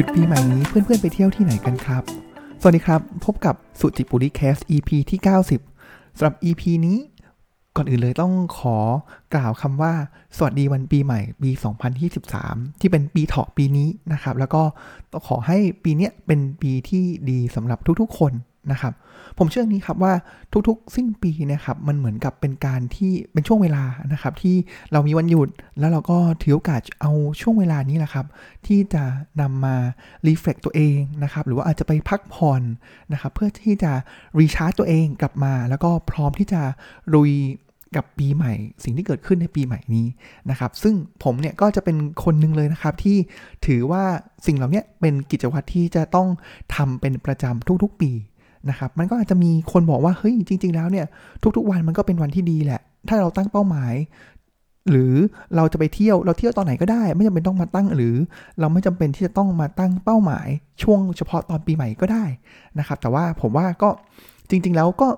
[0.00, 2.02] ยุดปีใหม่นี้เพื่อนๆไปเที่ยวที่ไหนกันครับ
[2.60, 5.20] สวัสดีครับ พบกับสุจิปุริแคส EP ที่
[5.68, 6.98] 90สำหรับ EP นี้
[7.76, 8.76] ก่อนอื่นเลยต้องขอ
[9.34, 9.92] กล่าวคำว่า
[10.36, 11.50] สวัสดีวันปีใหม่ปี
[12.14, 14.62] 2023 ที่เป็นปีเถาะปีนี้นะครับ แล้วก็
[15.12, 18.32] ต้องขอให้ปีนี้เป็นปีที่ดีสำหรับทุกๆคน
[18.72, 18.92] นะครับ
[19.38, 20.12] ผมเชื่อนี้ครับว่า
[20.68, 24.56] ทุกๆ สิ้นปีนะครับมันเหมือนกับเป็นการที่เป็นช่วงเวลานะครับ ที่
[24.92, 25.48] เรามีวันหยุด
[25.78, 28.26] แล้วเราก็ถือโอกาสเอาช่วงเวลานี้แหละครับ
[28.66, 29.04] ที่จะ
[29.40, 29.76] นำมา
[30.26, 32.62] รีเฟล็กตัวเองนะครับ หรือว่าอาจจะไปพักผ่อน
[33.12, 33.92] นะครับ เพื่อที่จะ
[34.38, 36.60] รีชาร์จตัวเองกลับมา แล้วก็พร้อมที่จะ
[37.14, 37.32] ลุย
[37.96, 38.52] กับปีใหม่
[38.84, 40.06] สิ่งที่เกิดขึ้นในปีใหม่นี้
[40.50, 43.16] นะครับ ซึ่งผมเนี่ยก็จะเป็นคนหนึ่งเลยนะครับ ที่
[43.66, 44.04] ถือว่า
[44.46, 46.28] สิ่งเหล่านี้เป็นกิจวัตรที่จะต้อง
[46.74, 48.10] ทำเป็นประจำทุกๆปี
[48.68, 51.06] นะครับมันก็อาจจะมีคนบอกว่าเฮ้ยจริง ๆ แล้วเนี่ย
[51.56, 53.94] ทุกๆวันมันก็เป็นวันที่ดีแหละ ถ้าเราตั้งเป้าหมาย
[54.90, 55.14] หรือ
[55.56, 58.16] เราจะไปเที่ยวเราเที่ยวตอนไหนก็ได้ ไม่จำเป็นต้องมาตั้งหรือ
[58.60, 60.48] เราไม่จำเป็นที่จะต้องมาตั้งเป้าหมาย
[60.82, 62.24] ช่วงเฉพาะตอนปีใหม่ก็ได้
[62.78, 63.90] นะครับแต่ว่าผมว่าก็
[64.50, 65.08] จริง ๆ แล้วก็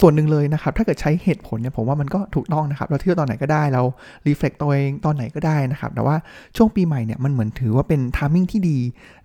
[0.00, 3.82] ส่วนหนึ่งเลยนะครับ ถ้าเกิดใช้เหตุผลเนี่ยผมว่ามันก็ถูกต้องนะครับ เราเที่ยวตอนไหนก็ได้เรา
[4.26, 6.16] reflect ตัวเองตอนไหนก็ได้นะครับ แต่ว่า
[6.56, 8.78] ช่วงปีใหม่เนี่ยมันเหมือนถือว่าเป็น timing ที่ดี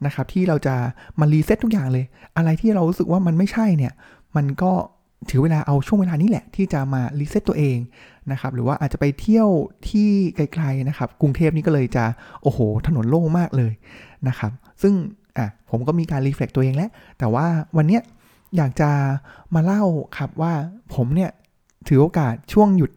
[0.05, 0.75] นะครับที่เราจะ
[1.19, 2.05] มา reset ทุกอย่างเลย
[2.38, 3.94] อะไรที่เรารู้สึกว่ามันไม่ใช่เนี่ย
[4.35, 4.72] มันก็
[5.30, 7.77] ถือเวลาเอาช่วงเวลานี้แหละที่จะมา reset ตัวเอง
[8.31, 9.50] นะครับหรือว่าอาจจะไปเที่ยว
[9.89, 12.05] ที่ไกลๆนะครับ กรุงเทพนี่ก็เลยจะ
[12.44, 13.73] โอ้โห ถนนโล่งมากเลย
[14.27, 14.94] นะครับ ซึ่ง
[15.38, 17.45] อะผมก็มีการ reflect ตัวเองแล้วแต่ว่า
[17.77, 18.02] วันเนี้ย
[18.58, 18.89] อยากจะ
[19.56, 19.84] มาเล่า
[20.17, 20.53] ครับว่า
[20.95, 21.31] ผมเนี่ย
[21.88, 22.92] ถือโอกาสช่วงหยุด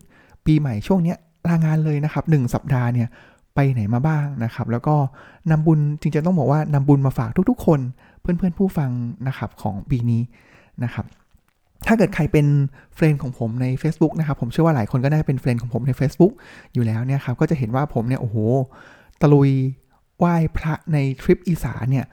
[0.47, 3.09] ปีใหม่ช่วงเนี้ยลางานเลยนะครับหนึ่งสัปดาห์เนี่ย
[3.55, 4.95] ไปไหนมาบ้างนะครับ แล้วก็
[5.50, 7.81] นำบุญจริงๆต้องบอกว่านำบุญมาฝากทุกๆ คน
[8.20, 8.91] เพื่อนๆผู้ฟัง
[9.28, 10.23] นะครับของปีนี้
[10.84, 11.06] นะครับ
[11.87, 12.47] ถ้าเกิดใครเป็น
[12.95, 16.33] เฟรนด์ของผมใน Facebook นะครับ ผมเชื่อว่าหลายคนก็ได้เป็นเฟรนด์ของผมใน Facebook
[16.75, 18.37] อยู่แล้วเนี่ยครับก็จะเห็นว่าผมเนี่ยโอ้โห
[19.20, 19.50] ตะลุย
[20.19, 22.06] ไหว้พระในทริปอีสานเนี่ย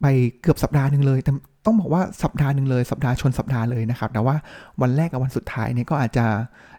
[0.00, 0.06] ไป
[0.40, 1.26] เกือบสัปดาห์หนึ่งเลยแต่
[1.64, 4.36] ต้องบอกว่าสัปดาห์หนึ่งเลยสัปดาห์ชนสัปดาห์เลยนะครับ แต่ว่า
[4.80, 6.26] วันแรกกับวันสุดท้ายเนี่ยก็อาจจะ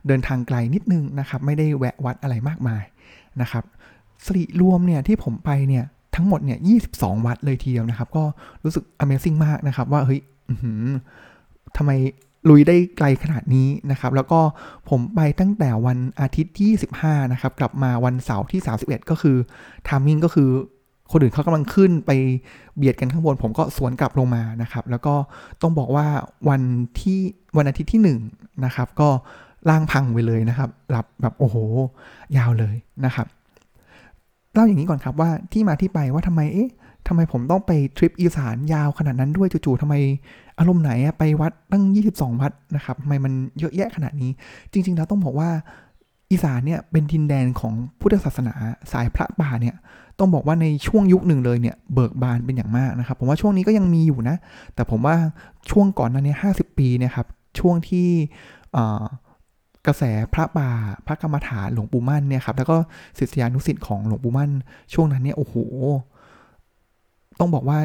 [0.08, 2.84] เดินทางไกลนิดนึงนะครับ ไม่ได้แวะวัดอะไรมากมาย
[3.42, 3.64] นะครับ
[4.26, 5.84] สริรวมเนี่ยที่ผมไปเนี่ย
[6.16, 6.60] ทั้งหมดเนี่ย
[6.92, 8.24] 22 วัดเลยทีเดียวนะครับ ก็
[8.64, 10.22] รู้สึก Amazing มากนะครับ ว่าเฮ้ย
[11.78, 11.92] ทำไม
[12.50, 14.40] ลุยได้ไกลขนาดนี้นะครับ แล้วก็
[14.90, 16.72] ผมไปตั้งแต่วันอาทิตย์ที่
[17.02, 19.38] 15นะครับ กลับมาวันเสาร์ที่ 31 ก็คือ
[19.88, 20.50] ทามมิ่งก็คือ
[21.13, 22.12] คนอื่นเขากำลังขึ้นไป
[22.78, 25.16] เบียดกันข้างบน ผมก็สวนกลับลงมานะครับ แล้วก็
[25.62, 26.07] ต้องบอกว่า
[26.50, 26.62] วัน
[27.00, 27.19] ที่
[27.57, 28.09] วันอาทิตย์ที่1น
[28.66, 29.09] นะครับ ก็
[29.69, 31.56] ล่างพังไปเลยนะครับ หลับแบบโอ้โห
[32.38, 32.75] ยาวเลย
[33.06, 33.28] นะครับ
[34.53, 36.72] เล่าอย่างนี้ก่อนครับว่าที่มาที่ไปว่าทำไมเอ๊ะ
[37.07, 39.96] ทำไมผมต้องไปทริปอีสานยาวขนาดนั้นด้วยจู่ๆทำไม
[40.59, 44.31] อารมณ์ไหนไปวัดตั้ง 22 วัดนะครับทำไมมันเยอะแยะขนาดนี้
[44.72, 45.50] จริง ๆ แล้วต้องบอกว่า
[46.31, 48.53] อีสานเนี่ยเป็นดินแดนของพุทธศาสนา
[48.91, 49.75] สายพระป่าเนี่ย
[50.19, 54.35] ต้องบอกว่าในช่วงยุคหนึ่งเลยเนี่ยเบิกบานเป็นอย่างมากนะครับ ผมว่าช่วงนี้ก็ยังมีอยู่นะ
[54.75, 55.16] แต่ผมว่า
[55.69, 57.28] ช่วงก่อนนั้นเนี่ยห้าสิบปีนี่ยครับ
[57.59, 58.07] ช่วงที่
[59.85, 60.03] กระแส
[60.34, 60.69] พระป่า
[61.06, 62.78] พระกรรมฐานหลวงปู่มั่นเนี่ยครับแล้วก็
[63.19, 64.51] ศิษยานุศิษย์ของหลวงปู่มั่น
[64.94, 65.55] ช่วงนั้นเนี่ยโอ้โห
[67.40, 67.79] ต้องบอกว่า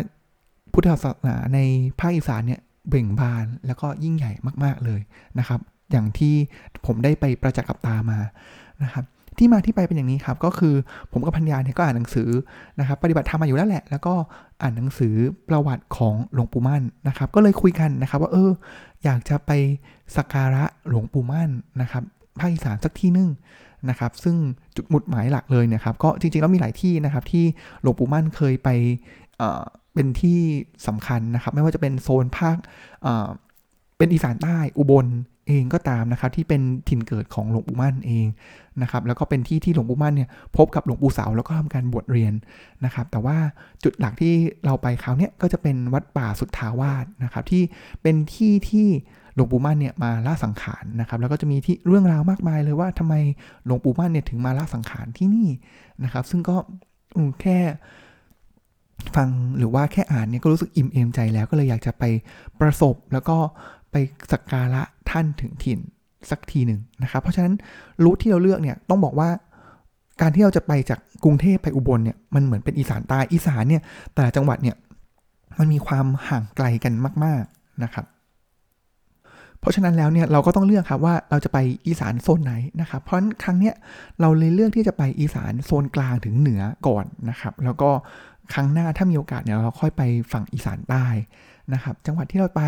[0.72, 1.58] พุทธศาสนาใน
[1.98, 4.32] ภาคอีสานเนี่ยเบ่งบานแล้วก็ยิ่งใหญ่
[4.64, 5.00] มาก ๆเลย
[5.38, 5.60] นะครับ
[5.90, 6.34] อย่างที่
[6.86, 8.18] ผมได้ไปประจักษ์กับตามา
[8.84, 9.04] นะครับ
[9.38, 10.74] ที่มาที่ไปเป็นอย่างนี้ครับก็คือ
[11.12, 12.30] ผมกับพัญญาเนี่ยก็อ่านหนังสือ
[12.78, 14.14] นะครับปฏิบัติธรรมมาอยู่แล้วแหละ แล้วก็
[14.62, 15.14] อ่านหนังสือ
[15.48, 18.50] ประวัติของหลวงปู่มั่นนะครับ ก็เลยคุยกันนะครับว่าเออ
[19.04, 19.50] อยากจะไป
[20.16, 21.50] สักการะหลวงปู่มั่น
[21.80, 22.02] นะครับ
[22.38, 23.30] ภาคอีสานสักที่นึง
[23.88, 24.36] นะครับ ซึ่ง
[24.76, 27.44] จุดหมุดหมายหลักเลยเนี่ยครับก็จริงๆแล้วมีหลายที่นะครับที่
[27.82, 28.68] หลวงปู่มั่นเคยไป
[29.94, 30.38] เป็นที่
[30.86, 32.56] สำคัญนะครับ ไม่ว่าจะเป็นโซนภาค
[33.98, 35.06] เป็นอีสานใต้อุบล
[35.48, 38.26] เองก็ตามนะครับที่เป็นถิ่นเกิดของหลวงปู่มั่นเอง
[38.82, 42.34] นะครับแล้วก็เป็นที่ที่หลวงปู่มั่นเนี่ยพบกับหลวงปู่เสาแล้วก็ทำการบวชเรียน
[42.84, 43.36] นะครับแต่ว่า
[43.84, 47.62] จุดหลักที่เราไปคราวนี้ก็จะเป็นวัดป่าสุทธาวาสนะครับที่
[48.02, 48.88] เป็นที่ที่
[49.34, 53.14] หลวงปู่มั่นเนี่ยมาละสังขารนะครับแล้วก็จะมีที่เรื่องราวมากมายเลยว่าทำไม
[53.64, 55.48] หลวงปู่มั่นเนี่ยถึงมาละสังขารที่นี่
[56.04, 56.56] นะครับ ซึ่งก็
[57.40, 57.58] แค่
[59.16, 59.28] ฟัง
[59.58, 62.04] หรือว่าแค่อ่านเนี่ยก็รู้สึกอิ่มเอมใจแล้วก็เลยอยากจะไป
[62.60, 63.36] ประสบแล้วก็
[63.90, 63.96] ไป
[64.32, 65.78] สักการะท่านถึงถิ่น
[66.30, 67.54] สักทีหนึ่งนะครับ เพราะฉะนั้น
[68.04, 69.30] รูทที่เราเลือกเนี่ยต้องบอกว่า
[70.20, 73.82] การที่เราจะไปจากกรุงเทพไปอุบลเนี่ยมันเหมือนเป็นอีสานใต้อีสานเนี่ย
[74.14, 74.76] แต่ละจังหวัดเนี่ย
[75.58, 76.92] มันมีความห่างไกลกัน
[77.24, 78.06] มาก ๆนะครับ
[79.60, 83.74] เพราะฉะนั้นแล้วเนี่ยเราก็ต้องเลือกครับว่าเราจะไปอีสานโซนไหนนะครับ เพราะฉะนั้นครั้งเนี้ย
[84.20, 87.90] เราเลยเลือกที่จะไปอีสานโซนกลางถึงเหนือก่อนนะครับ แล้วก็
[88.52, 90.02] ครั้งหน้าถ้ามีโอกาสเนี่ยเราค่อยไป
[90.32, 91.06] ฝั่งอีสานใต้
[91.74, 92.62] นะครับ จังหวัดที่เราไป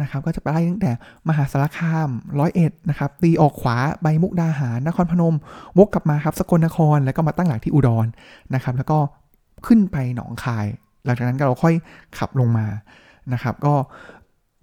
[0.00, 0.92] นะครับ ก็จะไปไล่ตั้งแต่
[1.28, 2.08] มหาสารคาม
[2.38, 5.34] ร้อยเอ็ดนะครับตีออกขวาใบมุกดาหารนครพนม
[5.78, 8.06] วกกลับมาครับสกลนครแล้วก็มาตั้งหลักที่อุดร
[8.54, 8.98] นะครับ แล้วก็
[9.66, 10.66] ขึ้นไปหนองคาย
[11.04, 11.74] หลังจากนั้นก็เราค่อย
[12.18, 12.66] ขับลงมา
[13.32, 13.74] นะครับ ก็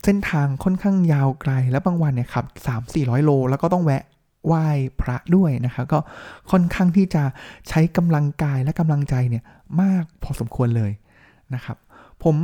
[0.03, 2.45] เส้นทางค่อนข้างยาวไกลแล้วบางวันเนี่ยขับ
[2.85, 4.03] 3-400 โล แล้วก็ต้องแวะ
[4.47, 4.65] ไหว้
[5.01, 5.99] พระด้วยนะครับก็
[6.51, 7.23] ค่อนข้างที่จะ
[7.69, 9.43] ใช้กำลังกายและกำลังใจเนี่ย
[9.81, 10.91] มากพอสมควรเลย
[11.53, 11.77] นะครับ
[12.23, 12.35] ผม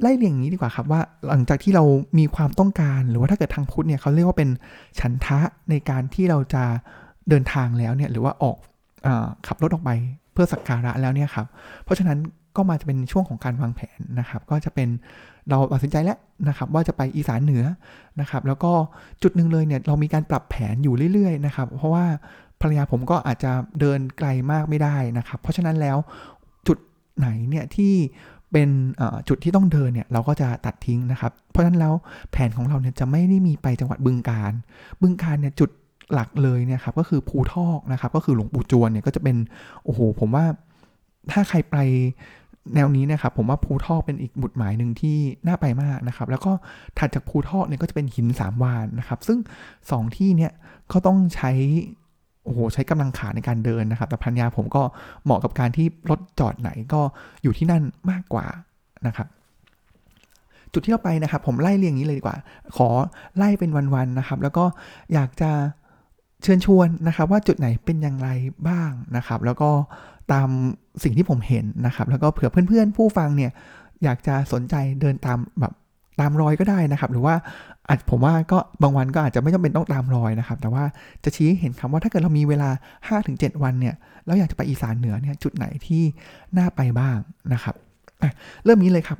[0.00, 1.84] ไล่เรียงอย่างนี้ดีกว่าครับว่าหลังจากที่เรา
[2.18, 4.50] มีความต้องการหรือว่าถ้าเกิดทางพุทธเนี่ยเขาเรียกว่าเป็น
[5.00, 5.38] ฉันทะ
[5.70, 6.64] ในการที่เราจะ
[7.28, 8.56] เดินทางแล้วเนี่ยหรือว่าออก
[9.06, 9.08] อ
[9.46, 9.90] ขับรถออกไป
[10.32, 11.46] เพื่อสักการะแล้วเนี่ยครับ
[11.84, 12.18] เพราะฉะนั้น
[12.56, 14.88] ก็มาจะเป็นช่วงของการวางแผนนะครับ ก็จะเป็น
[15.48, 16.18] เราตัดสินใจแล้ว
[16.48, 17.64] นะครับว่าจะไปอีสานเหนือ
[18.20, 18.72] นะครับ แล้วก็
[19.22, 22.04] จุดหนึ่งเลยเนี่ยเรามีการปรับแผนอยู่เรื่อยๆนะครับ เพราะว่า
[22.60, 25.96] ภรรยาผมก็อาจจะเดินไกลมากไม่ได้นะครับ เพราะฉะนั้นแล้ว
[26.66, 26.78] จุด
[27.18, 27.94] ไหนเนี่ยที่
[28.52, 28.68] เป็น
[29.28, 31.94] จุดที่ต้องเดินเนี่ยเราก็จะตัดทิ้งนะครับ เพราะฉะนั้นแล้ว
[32.30, 34.52] แผนของเราเนี่ยจะไม่ได้มีไปจังหวัดบึงการ
[35.02, 35.70] บึงการเนี่ยจุด
[36.12, 39.36] หลักเลยเนี่ยครับก็คือภูทอกนะครับก็คือหลวงปู่จวนเนี่ยก็จะเป็น
[39.84, 40.44] โอ้โหผมว่า
[41.30, 41.76] ถ้าใครไป
[42.74, 45.16] แนวนี้นะครับผมว่าภูทอกเป็นอีกบุตรหมายหนึ่งที่
[45.46, 46.52] น่าไปมากนะครับ แล้วก็
[46.98, 49.38] ถัดจากภูทอกเนี่ยก็จะเป็นหินสามวานนะครับ ซึ่ง
[49.90, 50.52] สองที่เนี่ย
[50.92, 51.50] ก็ต้องใช้
[52.48, 54.82] โอ้โหใช้กำลังขาในการเดินนะครับ แต่พันยาผมก็
[55.24, 57.00] เหมาะกับการที่รถจอดไหนก็
[57.42, 58.46] อยู่ที่นั่นมากกว่า
[59.06, 59.28] นะครับ
[60.72, 62.36] จุดที่เราไปนะครับ ผมไล่เรียงนี้เลยดีกว่า
[62.76, 62.88] ขอ
[63.36, 64.64] ไล่เป็นวันๆนะครับ แล้วก็
[65.14, 65.50] อยากจะ
[66.42, 68.28] เชิญชวนนะครับ ว่าจุดไหนเป็นอย่างไร
[68.68, 69.70] บ้างนะครับ แล้วก็
[70.32, 70.48] ตาม
[71.02, 73.52] สิ่งที่ผมเห็นนะครับ แล้วก็เผื่อเพื่อนๆ ผู้ฟังเนี่ย
[74.04, 75.72] อยากจะสนใจเดินตามแบบ
[76.20, 77.34] ตามรอยก็ได้นะครับ หรือว่า
[77.88, 80.84] อาจผมว่าก็บางวันก็อาจจะไม่จำเป็นต้องตามรอยนะครับ แต่ว่า
[81.24, 82.70] จะชี้เห็นคำว่าถ้าเกิดเรามีเวลา
[83.16, 83.94] 5-7 วันเนี่ย
[84.26, 86.02] เราอยากจะไปอีสานเหนือเนี่ยจุดไหนที่
[86.58, 87.16] น่าไปบ้าง
[87.52, 87.74] นะครับ
[88.64, 89.18] เริ่มนี้เลยครับ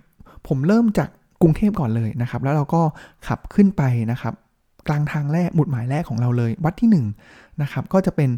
[0.49, 1.09] ผมเริ่มจาก
[1.43, 2.83] กรุงเทพก่อนเลยนะครับ แล้วเราก็
[3.27, 4.35] ขับขึ้นไปนะครับ
[4.89, 8.31] กลางทางแรกหมุดหมายแรกของเราเลย วัดที่1นะครับก็จะเป็น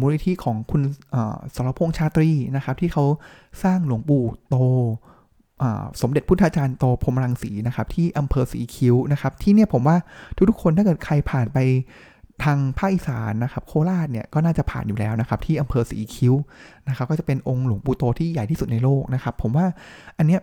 [0.00, 0.82] มูลนิธิของคุณ
[1.54, 3.04] สรพงษ์ชาตรีนะครับ ที่เขา
[3.62, 4.56] สร้างหลวงปู่โต
[6.00, 9.96] สมเด็จพุทธาจารย์โตพรมรังสีนะครับที่อำเภอสีคิ้วนะครับที่เนี่ยผมว่า
[10.50, 11.58] ทุกๆคนถ้าเกิดใครผ่านไป
[12.44, 16.34] ทางภาคอีสานนะครับโคราชเนี่ยก็น่าจะผ่านอยู่แล้วนะครับที่อำเภอสีคิ้ว
[16.88, 19.66] นะครับก็จะเป็นองค์หลวงปู่โตที่ใหญ่ที่สุดในโลกนะครับผมว่า
[20.18, 20.40] อันเนี้ย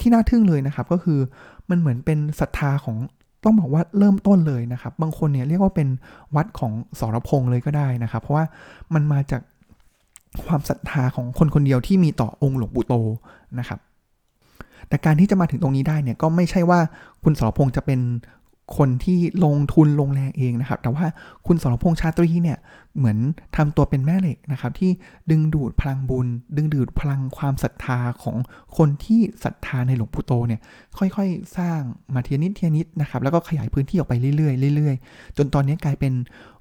[0.00, 1.18] ที่น่าทึ่งเลยนะครับก็คือ
[1.70, 2.96] มันเหมือนเป็นศรัทธาของ
[3.44, 5.88] ต้องบอกว่าเริ่มต้นเลยนะครับ บางคนเนี่ยเรียกว่าเป็น
[6.36, 8.44] วัดของสรพงษ์เลยก็ได้นะครับ เพราะว่า
[8.94, 9.42] มันมาจาก
[10.46, 12.94] ความศรัทธาของคนคนเดียวที่มีต่อองค์หลวงปู่โต
[13.58, 13.80] นะครับ
[14.88, 16.80] แต่การที่จะมาถึงตรงนี้ได้เนี่ยก็ไม่ใช่ว่า
[17.24, 18.00] คุณสรพงษ์จะเป็น
[18.78, 21.04] คนที่ลงทุนลงแรงเองนะครับ แต่ว่า
[21.46, 22.58] คุณสรพงษ์ชาตรีเนี่ย
[22.96, 23.18] เหมือน
[23.56, 24.90] ทำตัวเป็นแม่เหล็กนะครับ ที่
[25.30, 28.36] ดึงดูดพลังบุญ ดึงดูดพลังความศรัทธาของ
[28.76, 30.60] คนที่ศรัทธาในหลวงปู่โตเนี่ย
[30.98, 31.80] ค่อยๆ สร้าง
[32.14, 36.12] มาเทียนิดเทียนิดนะครับ แล้วก็ขยายพื้นที่ออกไปเรื่อยๆเรื่อยๆ จนตอนนี้กลายเป็น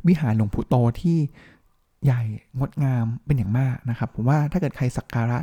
[0.07, 1.17] วิหารหลวงปู่โตที่
[2.05, 2.23] ใหญ่
[2.59, 5.39] งดงามเป็นอย่างมากนะครับ ผมว่าถ้าเกิดใครสักการะ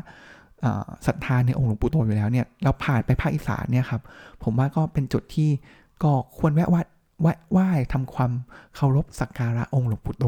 [1.07, 4.03] ศรัทธาในองค์หลวงปู่โตอยู่แล้วเนี่ยเราผ่านไปภาคอีสานเนี่ยครับ
[4.43, 5.51] ผมว่าก็เป็นจุดที่
[6.03, 6.87] ก็ควรแวะวัด
[7.53, 8.33] ไหว้ทำความ
[8.77, 10.25] เคารพสักการะองค์หลวงปู่โต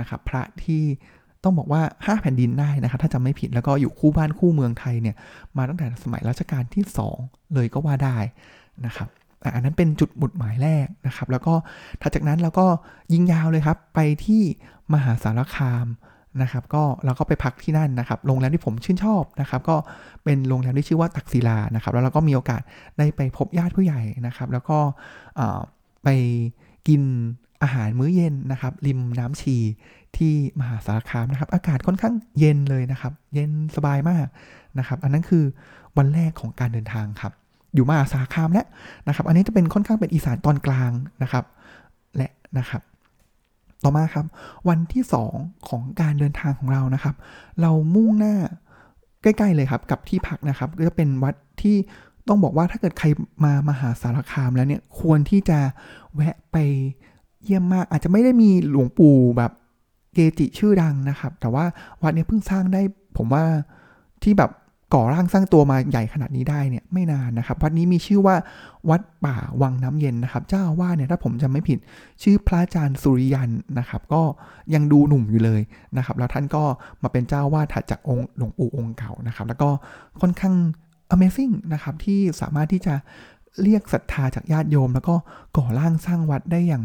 [0.00, 0.82] นะครับพระที่
[1.44, 5.16] ต้องบอกว่าห้าแผ่นดินได้นะครับถ้าจำไม่ผิดแล้วก็อยู่คู่บ้านคู่เมืองไทยเนี่ย
[5.56, 6.84] มาตั้งแต่สมัยรัชกาลที่
[7.18, 8.16] 2 เลยก็ว่าได้
[8.86, 9.08] นะครับ
[9.54, 11.54] อันนั้นเป็นจุดหมุดหมายแรกนะครับ แล้วก็
[12.02, 12.66] ถัดจากนั้นเราก็
[13.12, 14.42] ยิงยาวเลยครับ ไปที่
[14.92, 15.86] มหาสารคาม
[16.42, 19.76] นะครับก็เราก็ไปพักที่นั่นนะครับโรงแรมที่ผมชื่นชอบนะครับก็
[20.24, 22.62] เป็นโรงแรมที่ชื่อว่าตักศิลานะครับแล้วเราก็มีโอกาส
[22.98, 24.78] ได้ไปพบญาติผู้ใหญ่นะครับ แล้วก็
[26.04, 26.08] ไป
[26.88, 27.02] กิน
[27.62, 29.56] อาหารมื้อเย็นนะครับ ริมน้ำชี
[30.16, 34.26] ที่มหาสารคามนะครับ อากาศค่อนข้างเย็นเลยนะครับ เย็นสบายมาก
[34.78, 35.44] นะครับ อันนั้นคือ
[35.98, 37.32] วันแรกของการเดินทางครับ
[37.74, 38.66] อยู่มหาสารคามแล้ว
[39.08, 40.90] นะครับ อันนี้จะเป็นค่อนข้างเป็นอีสานตอนกลาง
[41.22, 41.44] นะครับ
[42.16, 42.82] และนะครับ
[43.84, 44.26] ต่อมาครับ
[44.68, 47.14] วันที่ 2 ของการเดินทางของเรานะครับ
[47.60, 48.34] เรามุ่งหน้า
[49.22, 51.76] ใกล้ ๆ เลยครับกับที่พักนะครับก็จะเป็นวัดที่
[52.28, 53.06] ต้องบอกว่าถ้าเกิดใคร
[53.44, 55.58] มามหาสารคามแล้วเนี่ยควรที่จะ
[56.14, 56.56] แวะไป
[57.44, 59.52] เยี่ยมมากอาจจะไม่ได้มีหลวงปู่แบบ
[60.14, 61.64] เกจิชื่อดังนะครับ แต่ว่า
[62.02, 62.82] วัดนี้เพิ่งสร้างได้
[63.16, 63.44] ผมว่า
[64.22, 64.50] ที่แบบ
[64.94, 68.36] ก่อร่างสร้างตัวมาใหญ่ขนาดนี้ได้เนี่ยไม่นานนะครับ วัดนี้มีชื่อว่า
[68.90, 71.78] วัดป่าวังน้ำเย็นนะครับ เจ้าว่าเนี่ยถ้าผมจำไม่ผิด
[72.22, 74.22] ชื่อพระอาจารย์สุริยันนะครับ ก็
[74.74, 75.60] ยังดูหนุ่มอยู่เลย
[75.96, 76.62] นะครับ แล้วท่านก็
[77.02, 79.68] มาเป็นเจ้าวาดถัดจากองค์หลวงปู่องค์เก่านะครับ แล้วก็
[80.20, 80.54] ค่อนข้าง
[81.14, 82.94] Amazing นะครับที่สามารถที่จะ
[83.62, 85.14] เรียกศรัทธาจากญาติโยม แล้วก็
[85.56, 86.84] ก่อร่างสร้างวัดได้อย่าง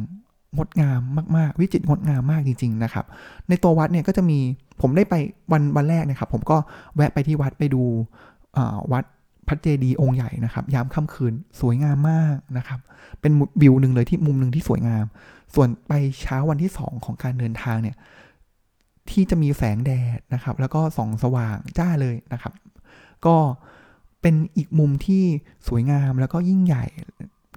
[0.58, 1.02] งดงาม
[1.38, 3.06] มาก ๆ วิจิตรงดงามมากจริง ๆ นะครับ
[3.50, 4.40] ในตัววัดเนี่ยก็จะมี
[4.82, 5.14] ผมได้ไป
[5.52, 6.58] วันวันแรกนะครับ ผมก็
[6.96, 7.84] แวะไปที่วัดไปดู
[8.92, 9.04] วัด
[9.48, 12.80] พระเจดีย์องค์ใหญ่นะครับ ยามค่ำคืนสวยงามมากนะครับ
[13.22, 15.06] เป็นวิวหนึ่งเลยที่มุมหนึ่งที่สวยงาม
[15.56, 17.96] ส่วนไปเช้าวันที่สองของการเดินทางเนี่ย
[19.10, 22.54] ที่จะมีแสงแดดนะครับ แล้วก็ส่องสว่างจ้าเลยนะครับ
[23.26, 23.36] ก็
[24.22, 25.24] เป็นอีกมุมที่
[25.68, 26.86] สวยงามแล้วก็ยิ่งใหญ่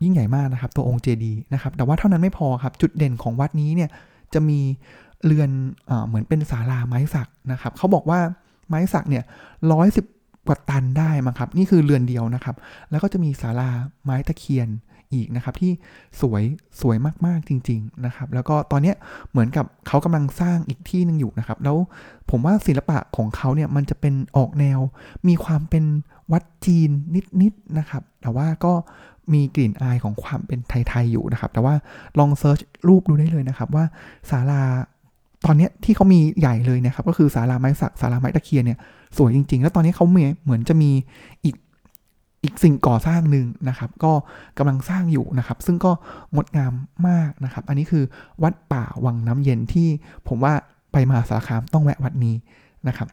[0.02, 3.90] ยิ่งใหญ่มากนะครับ ตัวองค์เจดีนะครับ แต่ว่าเท่านั้นไม่พอครับ จุดเด่นของวัดนี้เนี่ย
[4.34, 4.60] จะมี
[5.26, 5.50] เรือน
[5.90, 8.20] อเหมือนเป็นศาลาไม้สักนะครับเขาบอกว่า
[8.68, 9.24] ไม้สักเนี่ย
[9.72, 10.06] ร้อยสิบ
[10.46, 12.56] กว่าตันได้มั้งครับ นี่คือเรือนเดียวนะครับ
[12.90, 13.70] แล้วก็จะมีศาลา
[14.04, 14.68] ไม้ตะเคียน
[15.14, 15.72] อีกนะครับ ที่
[16.20, 16.42] สวย
[16.80, 16.96] สวย
[17.26, 18.94] มากๆจริง ๆนะครับ แล้วก็ตอนนี้
[19.30, 21.76] เหมือนกับเขากำลังสร้างอีกที่หนึ่งอยู่นะครับ แล้ว
[22.30, 24.78] ผมว่าศิลปะของเขาเนี่ยมันจะเป็นออกแนว
[25.28, 25.84] มีความเป็น
[26.32, 26.90] วัดจีน
[27.42, 28.72] นิดๆนะครับ แต่ว่าก็
[29.32, 31.74] มีกลิ่นอายของความเป็นไทย ๆ อยู่นะครับ แต่ว่า
[32.18, 32.58] ลองเซิร์ช
[32.88, 33.84] รูปดูได้เลยนะครับว่า
[34.30, 34.62] ศาลา
[35.44, 38.78] ตอนนี้ที่เขามีใหญ่เลยนะครับก็คือศาลาไม้สักศาลาไม้ตะเคียนเนี่ย
[39.16, 40.16] สวยจริง ๆ แล้วตอนนี้เขาเห
[40.50, 40.90] มือนจะมี
[41.44, 41.56] อีก
[42.42, 44.12] อีกสิ่งก่อสร้างหนึ่งนะครับ ก็
[44.58, 45.92] กำลังสร้างอยู่นะครับ ซึ่งก็
[46.34, 46.72] งดงาม
[47.08, 48.04] มากนะครับ อันนี้คือ
[48.42, 49.88] วัดป่าวังน้ำเย็นที่
[50.28, 50.52] ผมว่า
[50.92, 52.34] ไปมาสารคามต้องแวะวัดนี้
[52.88, 53.08] นะครับ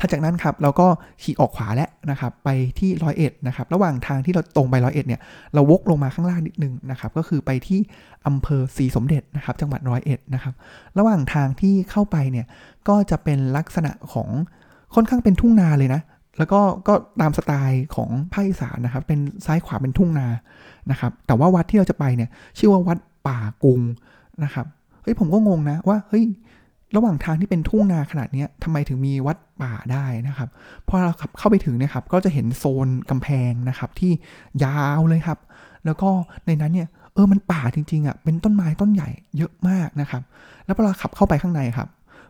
[0.00, 0.86] ถ้าจากนั้นครับเราก็
[1.22, 5.20] ขี่ออกขวาแล้วนะครับไปที่ร้อยเอ็ดนะครับระหว่างทางที่เราตรงไปร้อยเอ็ดเนี่ย
[5.54, 7.80] เราวกลงมาข้างล่างนิดนึงนะครับก็คือไปที่
[8.26, 10.54] อำเภอศรีสมเด็จนะครับจังหวัดร้อยเอ็ดนะครับ
[10.98, 12.46] ระหว่างทางที่เข้าไปเนี่ย
[12.88, 14.28] ก็จะเป็นลักษณะของ
[14.94, 16.00] ค่อนข้างเป็นทุ่งนาเลยนะ
[16.38, 20.28] แล้วก็ก็ตามสไตล์ของภาคอีสานนะครับ เป็นซ้ายขวาเป็นทุ่งนา
[20.90, 23.80] นะครับ แต่ว่าวัดที่เราจะไปเนี่ยชื่อว่าวัดป่ากุง
[24.44, 24.66] นะครับ
[25.02, 26.24] เฮ้ยผมก็งงนะว่าเฮ้ย
[26.96, 30.48] ระหว่างทางที่เป็นทุ่งนาขนาดนี้ทำไมถึงมีวัดป่าได้นะครับ
[30.88, 34.12] พอเราขับเข้าไปถึงเนี่ยครับ ก็จะเห็นโซนกำแพงนะครับที่
[34.64, 35.38] ยาวเลยครับ
[35.84, 36.08] แล้วก็
[36.46, 40.22] ในนั้นเนี่ยเออมันป่าจริงๆอะเป็นต้นไม้ต้นใหญ่เยอะมากนะครับ
[40.64, 41.88] แล้วพอเราขับเข้าไปข้างในครับ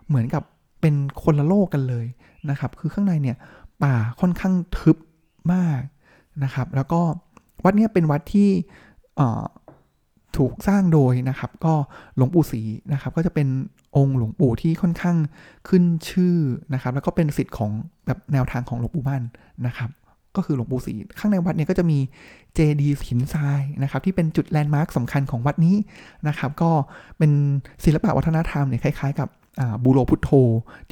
[0.09, 0.43] เหมือนกับ
[0.81, 2.07] เป็นคนละโลกกันเลย
[2.50, 3.37] นะครับ คือข้างในเนี่ย
[3.85, 4.97] ป่าค่อนข้างทึบ
[5.52, 5.81] มาก
[6.45, 7.00] นะครับ แล้วก็
[7.64, 8.49] วัดนี้เป็นวัดที่
[10.37, 11.73] ถูกสร้างโดยนะครับ ก็
[12.17, 12.62] หลวงปู่ศรี
[12.93, 13.49] นะครับ ก็จะเป็น
[13.97, 15.16] องค์หลวงปู่ที่ค่อนข้าง
[15.68, 16.37] ขึ้นชื่อ
[16.75, 17.70] นะครับ แล้วก็เป็นสิทธิ์ของ
[18.06, 19.23] แบบแนวทางของหลวงปู่มั่น
[19.66, 19.90] นะครับ
[20.37, 21.99] ก็คือหลวงปู่ศรีข้างในวัดเนี่ยก็จะมี
[22.54, 25.76] เจดีย์หินทรายนะครับ ที่เป็นจุดแลนด์มาร์คสำคัญของวัดนี้
[26.28, 26.70] นะครับ ก็
[27.18, 27.30] เป็น
[27.85, 29.28] ศิลปะวัฒนธรรมเนี่ยคล้าย ๆ กับ
[29.85, 30.30] บูโรพุทโธ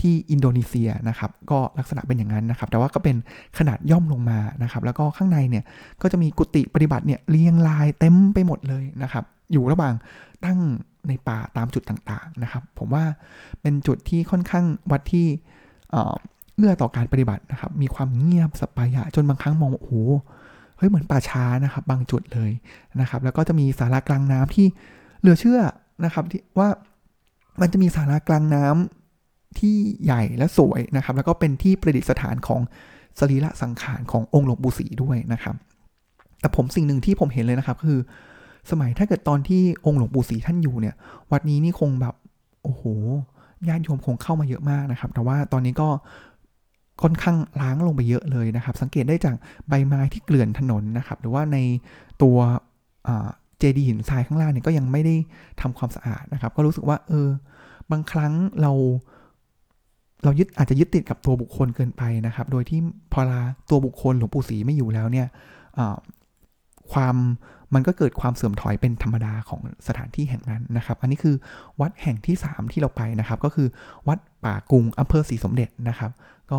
[0.00, 3.16] ที่อินโดนีเซียนะครับ ก็ลักษณะเป็นอย่างนั้นนะครับ แต่ว่าก็เป็น
[3.58, 5.64] ขนาดย่อมลงมานะครับ แล้วก็ข้างในเนี่ย
[6.02, 9.94] ก็จะมีกุฏิปฏิบัติเนี่ยเรียงรายเต็มไปหมดเลยนะครับ อยู่ระหว่าง
[10.44, 10.58] ตั้ง
[11.08, 13.04] ในป่าตามจุดต่างๆนะครับ ผมว่า
[13.60, 15.26] เป็นจุดที่ค่อนข้างวัดที่
[16.54, 19.94] เอื้อต่อการปฏิบัตินะครับ มีความเงียบสปายะจนบางครั้งมองโอ้โห
[20.76, 22.50] เฮ้ยเหมือนป่าช้านะครับ บางจุดเลย
[23.00, 24.66] นะครับ แล้วก็จะมีสารากลางน้ำที่
[25.20, 25.60] เหลือเชื่อ
[26.04, 26.68] นะครับที่ว่า
[27.60, 32.60] มันจะมีสารากลางน้ำที่ใหญ่และสวยนะครับ แล้วก็เป็นที่ประดิษฐานของ
[33.18, 35.56] สรีระสังขารขององค์หลวงปู่ศรีด้วยนะครับ
[36.40, 38.00] แต่ผมสิ่งหนึ่งที่ผมเห็นเลยนะครับ คือ
[38.70, 40.94] สมัยถ้าเกิดตอนที่องค์หลวงปู่ศรีท่านอยู่เนี่ย
[41.32, 42.14] วัดนี้นี่คงแบบ
[42.62, 42.82] โอ้โห
[43.68, 45.88] ญาติโยมคงเข้ามาเยอะมากนะครับ แต่ว่าตอนนี้ก็
[47.02, 49.34] ค่อนข้างล้างลงไปเยอะเลยนะครับ สังเกตได้จาก
[49.68, 51.58] ใบไม้ที่เกลื่อนถนนนะครับ หรือว่าใน
[52.22, 52.36] ตัว
[53.58, 55.14] เจดีหินทรายข้างล่างเนี่ยก็ยังไม่ได้
[55.60, 57.28] ทำความสะอาดนะครับ ก็รู้สึกว่าเออ
[57.90, 58.72] บางครั้งเรา
[60.24, 62.80] เรายึดอาจจะยึดติดกับตัวบุคคลเกินไปนะครับ โดยที่
[63.12, 65.26] พอลาตัวบุคคลหลวงปู่ศรีไม่อยู่แล้วเนี่ย
[66.92, 67.16] ความ
[67.74, 71.36] มันก็เกิดความเสื่อมถอยเป็นธรรมดาของสถานที่แห่งนั้นนะครับ อันนี้คือ
[71.80, 73.68] วัดแห่งที่ 3 ที่เราไปนะครับ ก็คือ
[74.08, 76.10] วัดป่ากุงอำเภอศรีสมเด็จนะครับ
[76.50, 76.58] ก็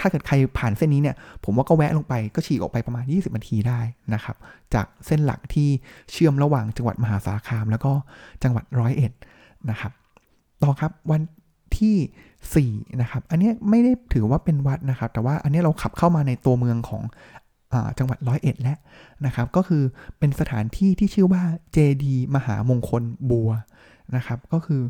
[0.00, 3.80] ถ้าเกิดใครผ่านเส้นนี้เนี่ย ผมว่าก็แวะลงไปก็ฉีกออกไปประมาณ 20นาทีได้
[4.14, 4.36] นะครับ
[4.74, 5.68] จากเส้นหลักที่
[6.12, 7.92] เชื่อมระหว่างจังหวัดมหาสารคาม แล้วก็
[8.42, 9.12] จังหวัดร้อยเอ็ด
[9.70, 9.92] นะครับ
[10.62, 11.22] ต่อครับวัน
[11.78, 17.02] ที่4นะครับ อันนี้ไม่ได้ถือว่าเป็นวัดนะครับ แต่ว่าอันนี้เราขับเข้ามาในตัวเมืองของ
[17.98, 18.78] จังหวัดร้อยเอ็ดแล้ว
[19.26, 19.82] นะครับ ก็คือ
[20.18, 23.50] เป็นสถานที่ที่ชื่อว่าเจดีมหามงคลบัว
[24.16, 24.82] นะครับ ก็คือ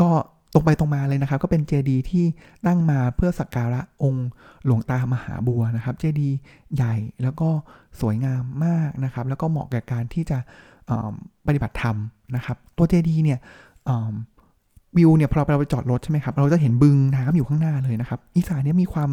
[0.00, 0.10] ก็
[0.54, 2.24] ตรงไปตรงมาเลยนะครับ ก็เป็นเจดีที่
[2.66, 4.28] ตั้งมาเพื่อสักการะองค์
[4.64, 6.28] หลวงตามหาบัวนะครับ เจดี
[6.74, 7.48] ใหญ่แล้วก็
[8.00, 10.38] สวยงามมากนะครับ แล้วก็เหมาะแก่การที่จะ
[11.46, 11.96] ปฏิบัติธรรม
[12.36, 13.38] นะครับ ตัวเจดีเนี่ย
[14.96, 19.10] วิวเนี่ยพอเราไปจอดรถใช่ไหมครับ เราจะเห็นบึงน้ำอยู่ข้างหน้าเลยนะครับ อีสานเนี่ยมีความ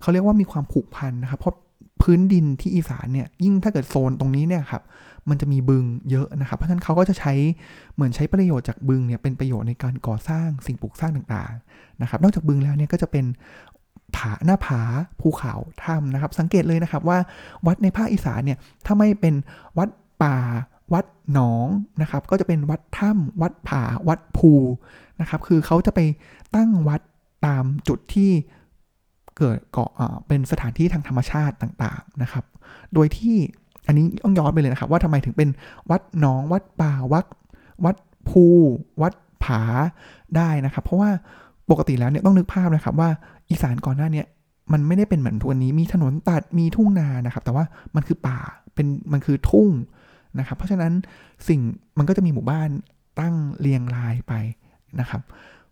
[0.00, 1.56] เขาเรียกว่ามีความผูกพันนะครับ เพราะ
[2.02, 4.82] พื้นดินที่อีสานเนี่ยยิ่งถ้าเกิดโซนตรงนี้เนี่ยครับ
[5.28, 7.32] มันจะมีบึงเยอะนะครับ เพราะฉะนั้นเขาก็จะใช้
[7.94, 13.24] เหมือนใช้ประโยชน์จากบึงเนี่ยเป็นประโยชน์ในการก่อสร้างสิ่งปลูกสร้างต่างๆนะครับ นอกจากบึงแล้วเนี่ยก็จะเป็น
[14.16, 14.80] ผาหน้าผา
[15.20, 15.54] ภูเขา
[15.84, 17.18] ถ้ำนะครับ สังเกตเลยนะครับว่า
[17.66, 19.34] วัดในภาคอีสานเนี่ยถ้าไม่เป็น
[19.78, 19.88] วัด
[20.22, 20.36] ป่า
[20.92, 21.66] วัดหนอง
[22.02, 24.52] นะครับ ก็จะเป็นวัดถ้ำวัดผาวัดภู
[25.20, 26.00] นะครับ คือเขาจะไป
[26.56, 27.00] ตั้งวัด
[27.46, 28.30] ตามจุดที่
[29.38, 29.90] เกิดเกาะ
[30.28, 32.44] เป็นสถานที่ทางธรรมชาติต่างๆนะครับ
[32.94, 33.36] โดยที่
[33.86, 35.48] อันนี้ต้องย้อนไปเลยนะครับ ว่าทำไมถึงเป็น
[35.90, 37.26] วัดหนองวัดป่าวัด
[37.84, 37.96] วัด
[38.28, 38.44] ภู
[39.02, 39.12] วัด
[39.44, 39.62] ผา
[40.36, 41.10] ได้นะครับ เพราะว่า
[41.70, 43.10] ปกติแล้วเนี่ยต้องนึกภาพนะครับว่า
[43.50, 44.22] อีสานก่อนหน้านี้
[44.72, 48.38] มันไม่ได้เป็นเหมือนทุกวันนี้มีถนนตัดมีทุ่งนานะครับ แต่ว่ามันคือป่า
[48.74, 49.68] เป็นมันคือทุ่ง
[50.38, 50.92] นะครับ เพราะฉะนั้น
[51.48, 51.60] สิ่ง
[51.98, 52.68] มันก็จะมีหมู่บ้าน
[53.20, 54.32] ตั้งเรียงรายไป
[55.00, 55.20] นะครับ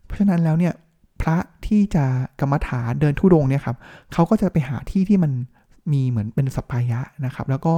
[0.05, 0.73] เพราะฉะนั้นแล้วเนี่ย
[1.21, 2.05] พระที่จะ
[2.39, 3.77] กรรมฐานเดินทุดงเนี่ยครับ
[4.13, 5.31] เขาก็จะไปหาที่ที่มัน
[5.93, 7.73] มีเหมือนเป็นสปายะนะครับ แล้วก็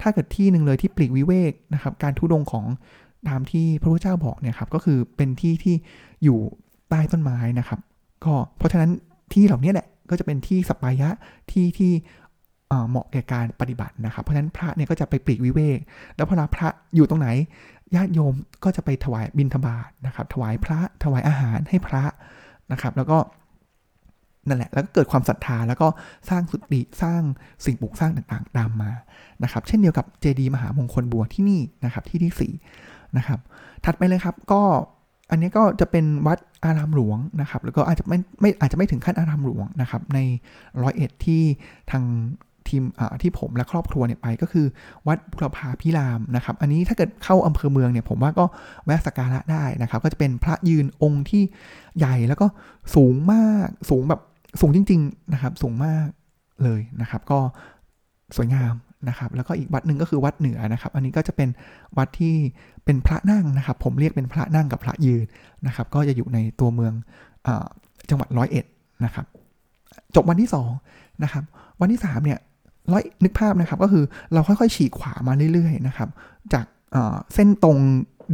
[0.00, 2.64] ถ้าเกิดที่หนึ่งเลยที่ปลีกวิเวกนะครับ การทุดงของ
[3.28, 5.74] ตามที่พระพุทธเจ้าบอกเนี่ยครับก็คือเป็นที่ที่
[6.24, 6.38] อยู่
[6.90, 7.80] ใต้ต้นไม้นะครับ
[8.24, 8.90] ก็เพราะฉะนั้น
[9.32, 11.08] ที่เหล่านี้แหละก็จะเป็นที่สปายะ
[11.50, 11.92] ที่ที่
[12.88, 15.78] เหมาะแก่การปฏิบัตินะครับ เพราะฉะนั้นพระเนี่ยก็จะไปปลีกวิเวก
[16.16, 17.28] แล้วพอพระอยู่ตรงไหน
[17.94, 22.04] ญาติโยมก็จะไปถวายบิณฑบาตนะครับ ถวายพระถวายอาหารให้พระ
[22.72, 23.18] นะครับ แล้วก็
[24.48, 25.88] นั่นแหละ แล้วก็เกิดความศรัทธา แล้วก็
[26.30, 27.22] สร้างสุติสร้าง
[27.64, 28.90] สิ่งปลูกสร้างต่างๆตามมา
[29.42, 33.40] นะครับ เช่นเดียวกับเจดีมหามงคลบัวที่นี่นะครับ ที่ที่4นะครับ
[33.84, 34.62] ถัดไปเลยครับ ก็
[35.30, 40.18] อันนี้ก็จะเป็นวัดอารามหลวงนะครับ แล้วก็อาจจะไม่ไม่อาจจะไม่ถึงขั้นอารามหลวงนะครับ ใน
[40.82, 41.42] ร้อยเอ็ดที่
[41.90, 42.04] ทาง
[42.70, 42.82] ทีม
[43.22, 44.66] ที่ผมและครอบครัวเนี่ยไปก็คือ
[45.06, 48.44] วัดบุรพาพิรามนะครับ อันนี้ถ้าเกิดเข้าอำเภอเมืองเนี่ยผมว่าก็
[48.84, 51.42] แวะสักการะได้นะครับ ก็จะเป็นพระยืนองค์ที่
[51.98, 52.46] ใหญ่แล้วก็
[52.94, 54.20] สูงมากสูงแบบ
[54.60, 56.06] สูงจริง ๆนะครับ สูงมาก
[56.64, 57.38] เลยนะครับ ก็
[58.36, 58.74] สวยงาม
[59.08, 61.48] นะครับ แล้วก็อีกวัดหนึ่งก็คือวัดเหนือนะครับ อันนี้ก็จะเป็น
[61.96, 62.34] วัดที่
[62.84, 65.22] เป็นพระนั่งนะครับ ผมเรียกเป็นพระนั่งกับพระยืน
[65.66, 66.92] นะครับ ก็จะอยู่ในตัวเมือง
[67.46, 67.48] อ
[68.10, 68.64] จังหวัดร้อยเอ็ด
[69.04, 69.26] นะครับ
[70.14, 70.50] จบวันที่
[70.86, 71.44] 2นะครับ
[71.80, 72.38] วันที่3เนี่ย
[72.92, 76.08] ร้อยนึกภาพนะครับก็คือเราค่อยๆ ฉีกขวามาเรื่อยๆนะครับ
[76.52, 76.66] จาก
[77.34, 77.78] เส้นตรง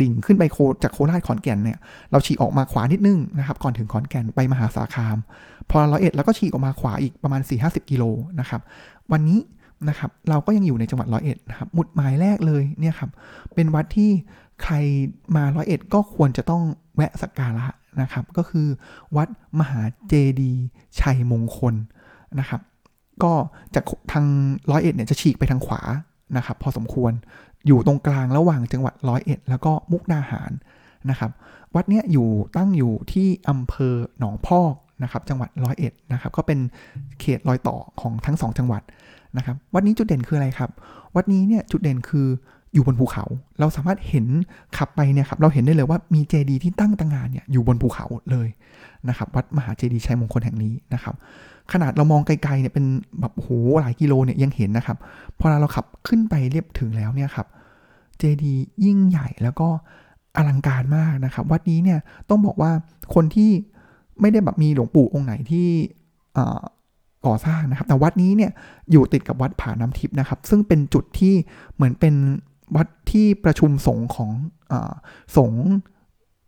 [0.01, 1.79] ดิ่งขึ้นไปโคจากโคราชขอนแก่นเนี่ย
[2.11, 5.19] เราฉีกออกมาขวานิดนึงนะครับก่อนถึงขอนแก่นไปมหาสารคาม
[5.71, 8.05] พอร้อยเอ็ดแล้วก็ฉีกออกมาขวาอีกประมาณ 4-50กิโล
[8.41, 8.61] นะครับ
[9.13, 9.41] วันนี้
[9.89, 13.11] นะครับเราก็ยังอยู่ในจังหวัดร้อยเอ็ดนะครับหมุดหมายแรกเลยเนี่ยครับ
[13.55, 14.11] เป็นวัดที่
[14.63, 14.75] ใคร
[15.37, 16.63] มาร้อยเอ็ดก็ควรจะต้อง
[16.97, 17.67] แวะสักการะ
[18.01, 18.67] นะครับก็คือ
[19.17, 19.29] วัด
[19.61, 20.53] มหาเจดี
[21.01, 21.75] ชัยมงคล
[22.38, 22.61] นะครับ
[23.22, 23.33] ก็
[23.75, 24.27] จากทาง
[24.70, 25.81] ร้อยเอ็ดเนี่ยจะฉีกไปทางขวา
[26.37, 27.12] นะครับพอสมควร
[27.66, 30.53] อยู่ตรงกลางระหว่างจังหวัดร้อยเอ็ดแล้วก็มุกดาหาร
[31.11, 31.31] นะครับ
[31.75, 36.59] วัดเนี้ยอยู่ตั้งอยู่ที่อำเภอหนองพอกนะครับจังหวัดร้อยเอ็ดนะครับก็เป็น
[37.20, 38.83] เขตรอยต่อของทั้งสองจังหวัด
[39.37, 40.70] นะครับวัดนี้จุดเด่นคืออะไรครับ
[41.16, 42.27] วัดนี้เนี่ยจุดเด่นคือ
[42.75, 43.25] อยู่บนภูเขา
[43.61, 44.27] เราสามารถเห็น
[44.77, 48.48] ขับไปเนี่ยครับเราเห็นได้เลยว่ามีเจดีย์ที่ตั้งตังงานเนี่ยอยู่บนภูเขาเลย
[49.09, 51.14] นะครับวัดมหาเจดีย์ชัยมงคลแห่งนี้นะครับ
[51.72, 52.87] ขนาดเรามองไกลๆเนี่ยเป็น
[53.20, 53.48] แบบโห
[53.81, 54.98] หลายกิโลเนี่ยยังเห็นนะครับ
[55.38, 57.46] พอเราขับขึ้นไปเรียบถึงแล้วเนี่ยครับ
[58.18, 59.68] เจดียิ่งใหญ่แล้วก็
[60.37, 61.98] อลังการมากนะครับ วัดนี้เนี่ย
[62.29, 62.72] ต้องบอกว่า
[63.14, 63.51] คนที่
[64.20, 65.68] ไม่ได้แบบมีหลวงปู่องค์ไหนที่
[67.27, 68.51] ก่อสร้างนะครับ แต่วัดนี้เนี่ย
[68.90, 71.35] อยู่ติดกับวัดผาน้ำทิพย์นะครับ ซึ่งเป็นจุดที่
[71.75, 72.14] เหมือนเป็น
[72.77, 74.31] วัดที่ประชุมสงฆ์ของ
[74.72, 74.75] อ
[75.37, 75.66] สงฆ์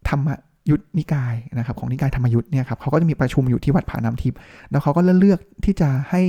[0.09, 0.29] ธรรม
[0.71, 4.39] ยุทธนิกายนะครับของนิกายธรรมยุทธเนี่ยครับเขาก็จะมีประชุมอยู่ที่วัดผาน้ำทิพย์
[4.71, 6.23] แล้วเขาก็เลือกที่จะให้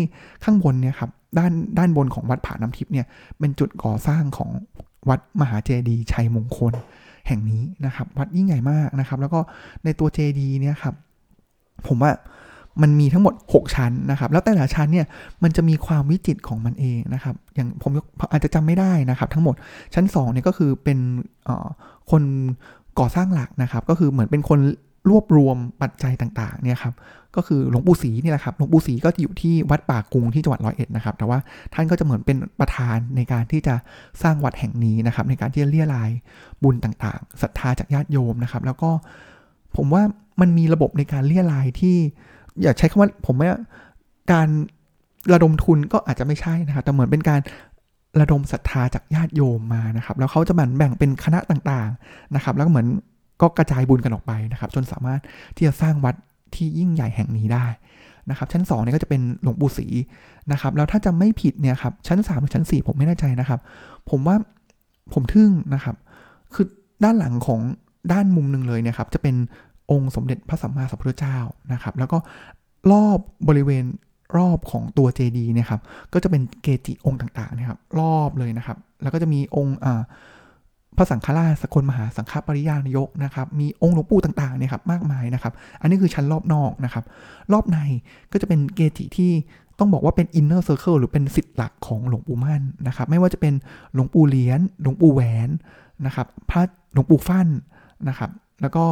[0.43, 3.05] ข้างบนเนี่ยครับด้านด้านบนของวัดผาน้ำทิพย์เนี่ย
[3.39, 4.49] เป็นจุดก่อสร้างของ
[5.09, 6.73] วัดมหาเจดีย์ชัยมงคล
[7.27, 9.39] แห่งนี้นะครับ วัดยิ่งใหญ่มากนะครับ แล้วก็
[9.83, 10.95] ในตัวเจดีย์เนี่ยครับ
[11.87, 12.11] ผมว่า
[12.81, 15.05] มันมีทั้งหมด 6 ชั้นนะครับ แล้วแต่ละชั้นเนี่ย
[15.43, 17.91] มันจะมีความวิจิตรของมันเองนะครับ อย่างผม
[18.31, 19.55] อาจจะจำไม่ได้นะครับ ทั้งหมด
[19.93, 20.99] ชั้น2เนี่ยก็คือเป็น
[22.11, 22.23] คน
[22.99, 24.59] ก่อสร้างหลักนะครับ ก็คือเหมือนเป็นคน
[25.09, 26.93] รวบรวมปัจจัยต่างๆเนี่ยครับ
[27.35, 31.37] ก็คือหลวงปู่ศรีนี่แหละครับหลวงปู่ศรีก็อยู่ที่วัดป่ากรุงที่จังหวัดร้อยเอ็ดนะครับ แต่ว่า
[31.73, 33.75] ท่านก็จะเหมือนเป็นประธานในการที่จะ
[34.23, 36.11] สร้างวัดแห่งนี้นะครับ ในการที่จะเลี่ยราย
[36.63, 38.89] บุญต่างๆศรัทธาจากญาติโยมนะครับ แล้วก็
[39.75, 40.03] ผมว่า
[40.41, 41.95] มันมีระบบในการเลี่ยรายที่
[42.61, 43.49] อย่าใช้คำว่าผมว่า
[44.31, 44.47] การ
[45.33, 47.39] ระดมทุนก็อาจจะไม่ใช่นะครับแต่เหมือนเป็นการ
[48.21, 52.87] ระดมศรัทธาจากญาติโยมมานะครับ แล้วเขาจะแบ่งแบ่งเป็นคณะต่างๆนะครับ แล้วก็เหมือน
[53.41, 55.21] ก็กระจายบุญกันออกไปนะครับ จนสามารถ
[55.55, 56.15] ที่จะสร้างวัด
[56.55, 57.65] ที่ยิ่งใหญ่แห่งนี้ได้
[58.29, 59.87] นะครับ ชั้น2เนี่ยก็จะเป็นหลวงปู่ศรี
[60.51, 63.59] นะครับ แล้วถ้าจะไม่ผิดเนี่ยครับชั้น3หรือชั้น 4 ผมไม่แน่ใจนะครับ
[64.09, 64.35] ผมว่า
[65.13, 65.95] ผมทึ่งนะครับ
[66.53, 66.65] คือ
[67.03, 67.59] ด้านหลังของ
[68.11, 69.35] ด้านมุมหนึ่งเลยเนี่ยครับ จะเป็น
[69.91, 71.37] องค์สมเด็จพระสัมมาสัมพุทธเจ้า
[71.73, 72.17] นะครับ แล้วก็
[72.91, 73.85] รอบบริเวณ
[74.37, 75.81] รอบของตัวเจดีย์เนี่ยครับ
[76.13, 79.77] ก็จะเป็นเกจิองค์ต่างๆนะครับ รอบเลยนะครับ แล้วก็จะมีองค์
[80.97, 87.03] พระสังฆราชสกลมหาสังฆปริยานยกนะครับ มีองค์หลวงปู่ต่างๆเนี่ยครับมากมายนะครับ อันนี้คือชั้นรอบนอกนะครับ
[87.53, 87.77] รอบใน
[88.31, 89.31] ก็จะเป็นเกจิที่
[89.79, 93.53] ต้องบอกว่าเป็น inner circle หรือเป็นศิษย์หลักของหลวงปู่มั่นนะครับ ไม่ว่าจะเป็น
[93.93, 95.49] หลวงปู่เหรียญหลวงปู่แหวน
[96.05, 96.61] นะครับ พระ
[96.93, 97.47] หลวงปู่ฟั่น
[98.09, 98.83] นะครับ แล้วก็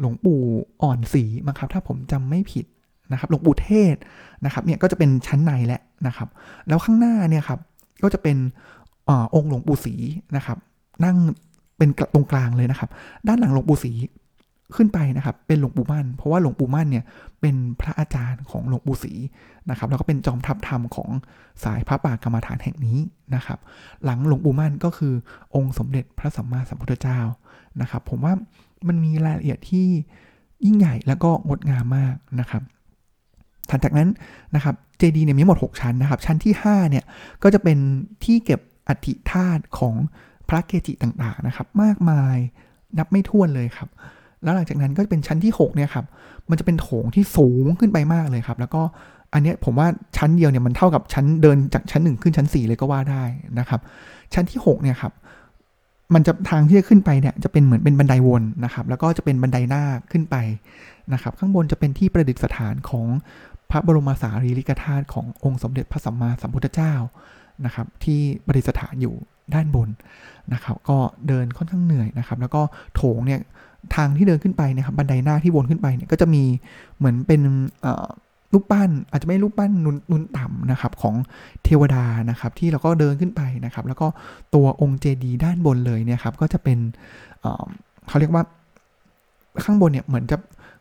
[0.00, 0.40] หลวงปู่
[0.82, 2.66] อ่อนสีมั้งครับ ถ้าผมจำไม่ผิด
[3.12, 3.96] นะครับหลวงปู่เทสก์
[4.44, 6.28] นะครับเนี่ยก็จะเป็นชั้นในแหละนะครับ
[6.68, 7.60] แล้วข้างหน้าเนี่ยครับ
[8.02, 8.36] ก็จะเป็น
[9.08, 9.94] องค์หลวงปู่ศรี
[10.36, 10.58] นะครับ
[11.04, 11.16] นั่ง
[11.78, 12.90] เป็นตรงกลางเลยนะครับ
[13.28, 13.92] ด้านหลังหลวงปู่ศรี
[14.76, 17.04] ขึ้นไปนะครับ เป็นหลวงปู่มั่น เพราะว่าหลวงปู่มั่นเนี่ย
[17.40, 19.12] เป็นพระอาจารย์ของหลวงปู่ศรี
[19.70, 21.10] นะครับ แล้วก็เป็นจอมทัพธรรมของ
[21.64, 22.98] สายพระป่ากรรมฐานแห่งนี้
[23.34, 23.58] นะครับ
[24.04, 25.14] หลังหลวงปู่มั่นก็คือ
[25.54, 27.20] องค์สมเด็จพระสัมมาสัมพุทธเจ้า
[27.80, 28.34] นะครับ ผมว่า
[28.88, 29.86] มันมีรายละเอียดที่
[30.64, 32.62] ยิ่งใหญ่แล้วก็งดงามมากนะครับ
[33.70, 34.08] ถัดจากนั้น
[34.54, 37.04] นะครับเจดีเนี่ยมีหมด 6 ชั้นนะครับ ชั้นที่5เนี่ย
[37.42, 37.78] ก็จะเป็น
[38.24, 39.94] ที่เก็บอัฐิธาตุของ
[40.48, 42.36] พระเกจิต่างๆนะครับ มากมาย
[42.98, 43.88] นับไม่ถ้วนเลยครับ
[44.42, 46.06] แล้วหลังจากนั้นก็เป็นชั้นที่6เนี่ยครับ
[46.50, 48.82] มันจะเป็นโถงที่สูงขึ้นไปมากเลยครับ แล้วก็
[49.32, 53.24] อันนี้ผมว่าชั้นเดียวเนี่ยมันเท่ากับชั้นเดินจากชั้น 1 ขึ้นชั้น 4 เลยก็ว่าได้
[53.58, 53.80] นะครับ
[54.34, 55.12] ชั้นที่6เนี่ยครับ
[56.14, 60.36] มันจะทางที่จะขึ้นไปเนี่ยจะเป็นเหมือนเป็นบันไดวนนะครับ แล้วก็จะเป็นบันไดหน้าขึ้นไป
[61.12, 63.06] นะครับ ข้างบนจะเป็นที่ประดิษฐานของ
[63.70, 66.94] พระบรมสารีริกธาตุขององค์สมเด็จพระสัมมาสัมพุทธเจ้า
[67.64, 69.14] นะครับ ที่ประดิษฐานอยู่
[69.54, 69.88] ด้านบน
[70.52, 72.62] นะครับ ก็เดินค่อนข้างเหนื่อยนะครับ แล้วก็
[72.94, 73.40] โถงเนี่ย
[73.94, 76.42] ทางที่เดินขึ้นไปนะครับบันไดหน้าที่วนขึ้นไปเนี่ยก็จะมี
[76.98, 77.40] เหมือนเป็น
[78.52, 81.14] รูปปั้นอาจจะไม่รูปปั้นนุนนุนต่ำนะครับของ
[81.64, 84.06] เทวดานะครับ ที่เราก็เดินขึ้นไปนะครับ แล้วก็
[84.54, 86.78] ตัวองค์เจดีย์ด้านบนเลยเนี่ยครับก็จะเป็น
[88.08, 88.44] เขาเรียกว่า
[89.64, 90.36] ข้างบนเนี่ยเหมือนจะ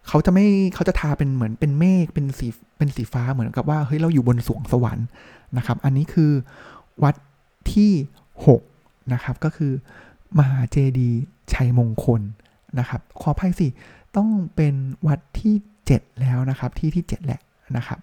[0.07, 0.45] เขาจะไม่
[0.75, 5.07] เขาจะทาเป็นเหมือนเป็นเมฆเป็นสี เป็นสีฟ้าเหมือนกับว่าเฮ้ยเราอยู่บนสวงสวรรค์
[5.57, 6.31] นะครับ อันนี้คือ
[7.03, 7.15] วัด
[7.73, 7.91] ที่
[8.51, 9.71] 6 นะครับ ก็คือ
[10.37, 11.09] มหาเจดี
[11.53, 12.21] ชัยมงคล
[12.79, 13.67] นะครับ ขออภัยสิ
[14.15, 14.75] ต้องเป็น
[15.07, 15.55] วัดที่
[15.87, 17.39] 7 แล้วนะครับ ที่ที่ 7 แหละ
[17.77, 17.99] นะครับ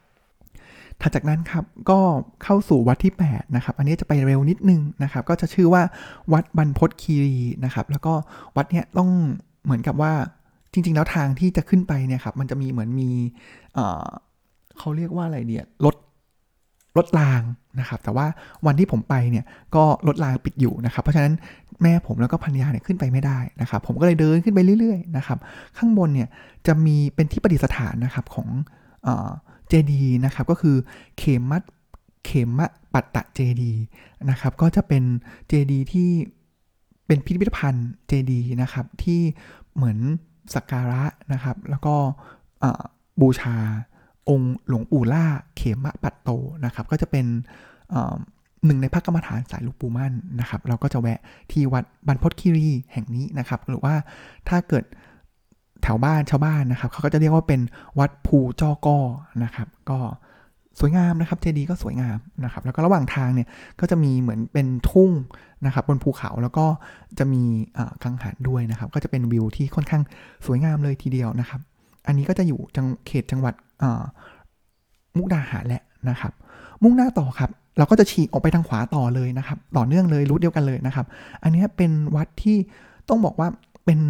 [1.00, 2.00] ถัดจากนั้นครับก็
[2.42, 5.82] เข้าสู่วัดที่ 8 นะครับ อันนี้จะไปเร็วนิดนึงนะครับ ก็จะชื่อว่า
[6.32, 8.14] วัดบรรพตคีรีนะครับ แล้วก็
[8.56, 9.10] วัดเนี้ยต้อง
[9.64, 10.12] เหมือนกับว่า
[10.72, 13.10] จริง ๆ แล้วทางที่จะขึ้นไปเนี่ยครับมันจะมีเหมือนมี
[14.78, 15.96] เขาเรียกว่าอะไรเนี่ยรถ
[16.96, 17.42] รถราง
[17.80, 18.26] นะครับ แต่ว่า
[18.66, 21.34] วันที่ผมไปเนี่ยก็รถรางปิดอยู่นะครับ เพราะฉะนั้น
[21.82, 25.38] แม่ผมแล้วก็พันยาเนี่ยขึ้นไปไม่ได้นะครับ ผมก็เลยเดินขึ้นไปเรื่อยๆนะครับ
[25.78, 26.28] ข้างบนเนี่ย
[26.66, 28.48] จะมีเป็นที่ประดิษฐานนะครับของ
[29.68, 30.76] เจดีนะครับ ก็คือ
[31.18, 31.62] เขมัด
[32.24, 33.72] เขมะปัตตะเจดี
[34.30, 35.04] นะครับ ก็จะเป็น
[35.48, 36.10] เจดีที่
[37.06, 39.20] เป็นพิพิธภัณฑ์เจดีนะครับที่
[39.74, 39.98] เหมือน
[40.54, 41.94] สักการะนะครับ แล้วก็
[43.20, 43.56] บูชา
[44.30, 45.24] องค์หลวงปู่ล่า
[45.56, 46.30] เขมะปัตโต
[46.64, 47.26] นะครับ ก็จะเป็น
[48.66, 51.18] หนึ่งในพระกรรมฐานสายลวงปู่มั่นนะครับ เราก็จะแวะ
[51.52, 53.94] ที่วัดบรรพตคีรีแห่งนี้นะครับ หรือว่า
[54.48, 54.84] ถ้าเกิด
[55.82, 57.60] แถวบ้านชาวบ้านนะครับ เขาก็จะเรียกว่าเป็น
[57.98, 58.98] วัดภูจอก้อ
[59.44, 59.98] นะครับ ก็
[60.80, 63.48] สวยงามนะครับเจดีย์ก็สวยงามนะครับ แล้วก็ระหว่างทางเนี่ย
[63.80, 65.10] ก็จะมีเหมือนเป็นทุ่ง
[65.66, 66.66] นะครับบนภูเขาแล้วก็
[67.18, 67.42] จะมี
[68.02, 70.02] กังหันด้วยนะครับ ก็จะเป็นวิวที่ค่อนข้าง
[70.46, 71.60] สวยงามเลยทีเดียวนะครับ
[72.06, 73.54] อันนี้ก็จะอยู่จังเขตจังหวัด
[75.16, 76.32] มุกดาหารแหละนะครับ
[76.82, 81.06] มุ่งหน้าต่อครับ เราก็จะฉีกออกไปทางขวาต่อเลยนะครับ ต่อเนื่องเลยรูทเดียวกันเลยนะครับ
[81.42, 82.56] อันนี้เป็นวัดที่
[83.08, 83.48] ต้องบอกว่า
[83.84, 84.00] เป็น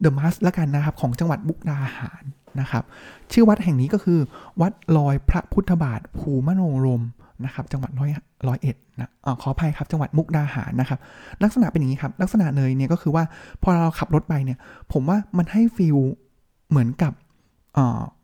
[0.00, 2.24] เดอะมัสละกันนะครับ ของจังหวัดมุกดาหาร
[2.60, 2.84] นะครับ
[3.32, 4.18] ชื่อวัดแห่งนี้ก็คือ
[4.60, 7.02] วัดลอยพระพุทธบาทภูมโนรม
[7.44, 8.10] นะครับ จังหวัดร้อย
[8.48, 10.98] ร้อยเอ็ดนะอขออภัยครับ จังหวัดมุกดาหารนะครับ
[11.42, 13.24] ลักษณะเป็นอย่างนี้ครับ ลักษณะเลยเนี่ยก็คือว่า
[13.62, 14.58] พอเราขับรถไปเนี่ย
[14.92, 15.96] ผมว่ามันให้ฟิล
[16.70, 17.12] เหมือนกับ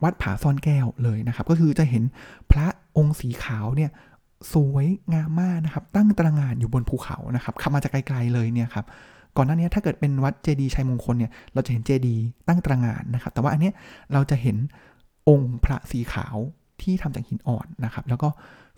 [0.03, 2.03] วัดผาซ่อนแก้วเลยนะครับ ก็คือจะเห็น
[2.51, 3.91] พระองค์สีขาวเนี่ย
[4.53, 8.85] สวยงามมากนะครับ ตั้งตระหง่านอยู่บนภูเขานะครับขับมาจากไกลๆเลยเนี่ยครับ
[9.37, 12.15] ก่อนหน้านี้ถ้าเกิดเป็นวัดเจดีชัยมงคลเนี่ยเราจะเห็นเจดี
[12.47, 13.71] ตั้งตระหง่านนะครับ แต่ว่าอันนี้
[14.13, 14.57] เราจะเห็น
[15.29, 16.35] องค์พระสีขาว
[16.81, 18.29] ที่ทำจากหินอ่อนนะครับ แล้วก็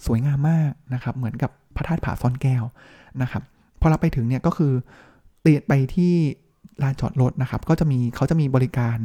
[0.05, 2.63] สวยงามมากนะครับ เหมือนกับพระธาตุผาซ่อนแก้ว
[3.21, 3.43] นะครับ
[3.79, 4.73] พอเราไปถึงเนี่ยก็คือ
[5.41, 6.13] เตียไปที่
[6.84, 8.97] ลานจอดรถนะครับ ก็จะมีเขาจะมีบริการ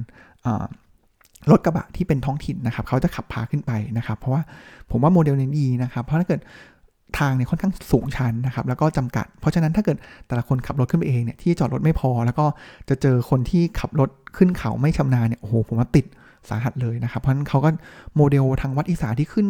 [1.50, 4.42] รถกระบะที่เป็นท้องถิ่นนะครับเขาจะขับพาขึ้นไปนะครับ เพราะว่า
[4.90, 6.40] ผมว่าโมเดลนี้ดีนะครับ เพราะถ้าเกิด
[7.18, 9.96] ทางเนี่ยค่อนข้างสูงชันนะครับ แล้วก็จำกัด เพราะฉะนั้นถ้าเกิด
[10.26, 12.46] แต่ละคนขับรถขึ้นไปเองเนี่ยที่จอดรถไม่พอ แล้วก็
[12.88, 16.06] จะเจอคนที่ขับรถขึ้นเขาไม่ชำนาญเนี่ยโอ้โหผมว่าติด
[16.48, 17.70] สาหัสเลยนะครับ เพราะฉะนั้นเขาก็
[18.16, 19.46] โมเดลทางวัดอีสานที่ขึ้น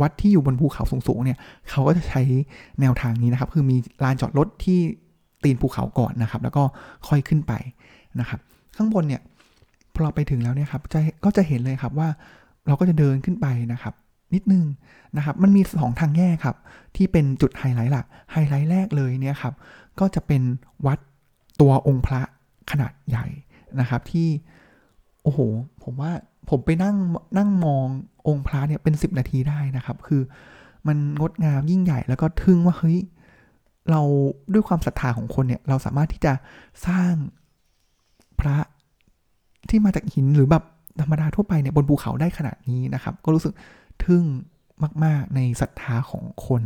[0.00, 1.38] วัดที่อยู่บนภูเขาสูงๆเนี่ย
[1.70, 2.22] เขาก็จะใช้
[2.80, 4.78] แนวทางนี้นะครับ คือมีลานจอดรถที่
[5.44, 6.62] ตีนภูเขาก่อนนะครับ แล้วก็
[7.08, 7.52] ค่อยขึ้นไป
[8.20, 8.40] นะครับ
[8.76, 9.22] ข้างบนเนี่ย
[10.00, 12.08] อเราไปถึงแล้วเนี่ยครับจะก็จะเห็นเลยครับว่า
[12.66, 13.94] เราก็จะเดินขึ้นไปนะครับ
[14.34, 14.64] นิดนึง
[15.16, 16.56] นะครับ มันมีสองทางแยกครับ
[16.96, 19.54] ที่เป็นจุดไฮไลท์หลักไฮไลท์แรกเลยเนี่ยครับ
[20.00, 20.42] ก็จะเป็น
[20.86, 20.98] วัด
[21.60, 22.20] ตัวองค์พระ
[22.70, 23.26] ขนาดใหญ่
[23.80, 24.28] นะครับ ที่
[25.22, 25.38] โอ้โห
[25.82, 26.12] ผมว่า
[26.50, 26.96] ผมไปนั่ง
[27.36, 27.86] นั่งมอง
[28.28, 30.22] องค์พระเนี่ยเป็นสิบนาทีได้นะครับ คือ
[30.86, 32.98] มันงดงามยิ่งใหญ่แล้วก็ทึ่งว่าเฮ้ย
[33.90, 34.02] เรา
[34.52, 36.32] ด้วยความศรัทธาของคนเนี่ย เราสามารถที่จะ
[36.86, 37.12] สร้าง
[38.40, 38.56] พระ
[39.70, 40.64] ที่มาจากหินหรือแบบ
[41.00, 43.52] ธรรมดาทั่วไปเนี่ยบนภูเขาได้ขนาดนี้นะครับ ก็รู้สึก
[44.04, 44.24] ทึ่ง
[45.04, 46.62] มาก ๆ ในศรัทธาของคน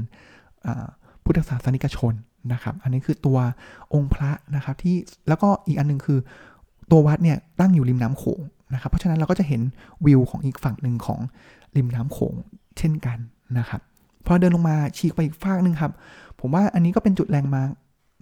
[1.24, 2.14] พุทธศาสนิกชน
[2.52, 3.38] นะครับ อันนี้คือตัว
[3.94, 4.96] องค์พระนะครับที่
[5.28, 6.18] แล้วก็อีกอันนึงคือ
[6.90, 8.40] ตัววัดเนี่ยตั้งอยู่ริมน้ำโขง
[8.74, 9.60] นะครับ เพราะฉะนั้นเราก็จะเห็น
[10.06, 11.20] วิวของอีกฝั่งหนึ่งของ
[11.76, 12.34] ริมน้ำโขง
[12.78, 13.18] เช่นกัน
[13.58, 13.80] นะครับ
[14.26, 15.92] พอเดินลงมาฉีกไปอีกฝั่งหนึ่งครับ
[16.40, 17.62] ผมว่าอันนี้ก็เป็นจุดแรงมา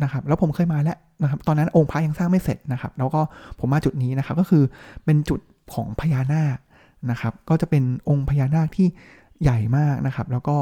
[0.03, 3.21] นะครับแล้วผมเคยมาแล้วนะครับตอนนั้นองค์พระยังสร้างไม่เสร็จนะครับแล้วก็
[3.59, 4.63] ผมมาจุดนี้นะครับก็คือ
[5.05, 5.41] เป็นจุด
[5.75, 6.59] ของพญานาค
[7.11, 8.87] นะครับก็จะเป็นองค์พญานาคที่
[9.43, 10.57] ใหญ่มากนะครับ แล้วก็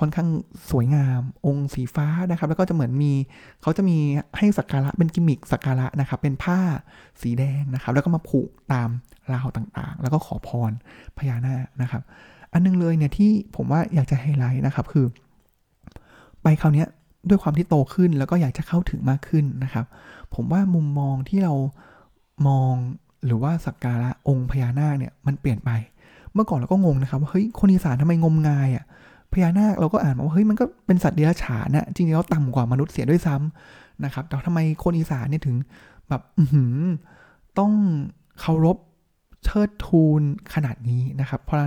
[0.00, 0.28] ค่อนข้าง
[0.70, 3.12] สวยงามองค์สีฟ้านะครับ แล้วก็จะเหมือนมี
[3.62, 3.98] เขาจะมี
[4.38, 6.58] ให้สักการะเป็นกิมมิคสักการะนะครับ เป็นผ้า
[7.22, 8.88] สีแดงนะครับ แล้วก็มาผูกตาม
[9.32, 10.72] ราวต่างๆ แล้วก็ขอพร
[11.18, 12.02] พญานาคนะครับ
[12.52, 15.06] อันนึงเลยเนี่ยที่ผมว่าอยากจะไฮไลท์นะครับคือ
[16.42, 16.84] ไปคราวนี้
[17.28, 19.86] ด้วยความที่โตขึ้นแล้วก็อยากจะเข้าถึงมากขึ้นนะครับ
[20.34, 21.54] ผมว่ามุมมองที่เรา
[22.48, 22.74] มอง
[23.26, 25.70] หรือว่าสักการะองค์พญานาคเนี่ยมันเปลี่ยนไป
[26.34, 28.84] เมื่อก่อนเราก็งงนะครับว่าเฮ้ยคนอีสานทำไมงมงายอะ่ะ
[29.32, 35.56] พญานาคเราก็อ่านมาว่าเฮ้ยมันก็เป็นสัตว์เดรัจฉานนะจริงๆแล้วต่ำกว่ามนุษย์เสียด้วยซ้ำนะครับแต่ทำไมคนอีสานเนี่ยถึง
[36.08, 36.44] แบบอื
[37.58, 37.72] ต้อง
[38.40, 38.76] เคารพ
[39.44, 40.22] เชิดทูน
[40.54, 41.58] ขนาดนี้นะครับ เพราะ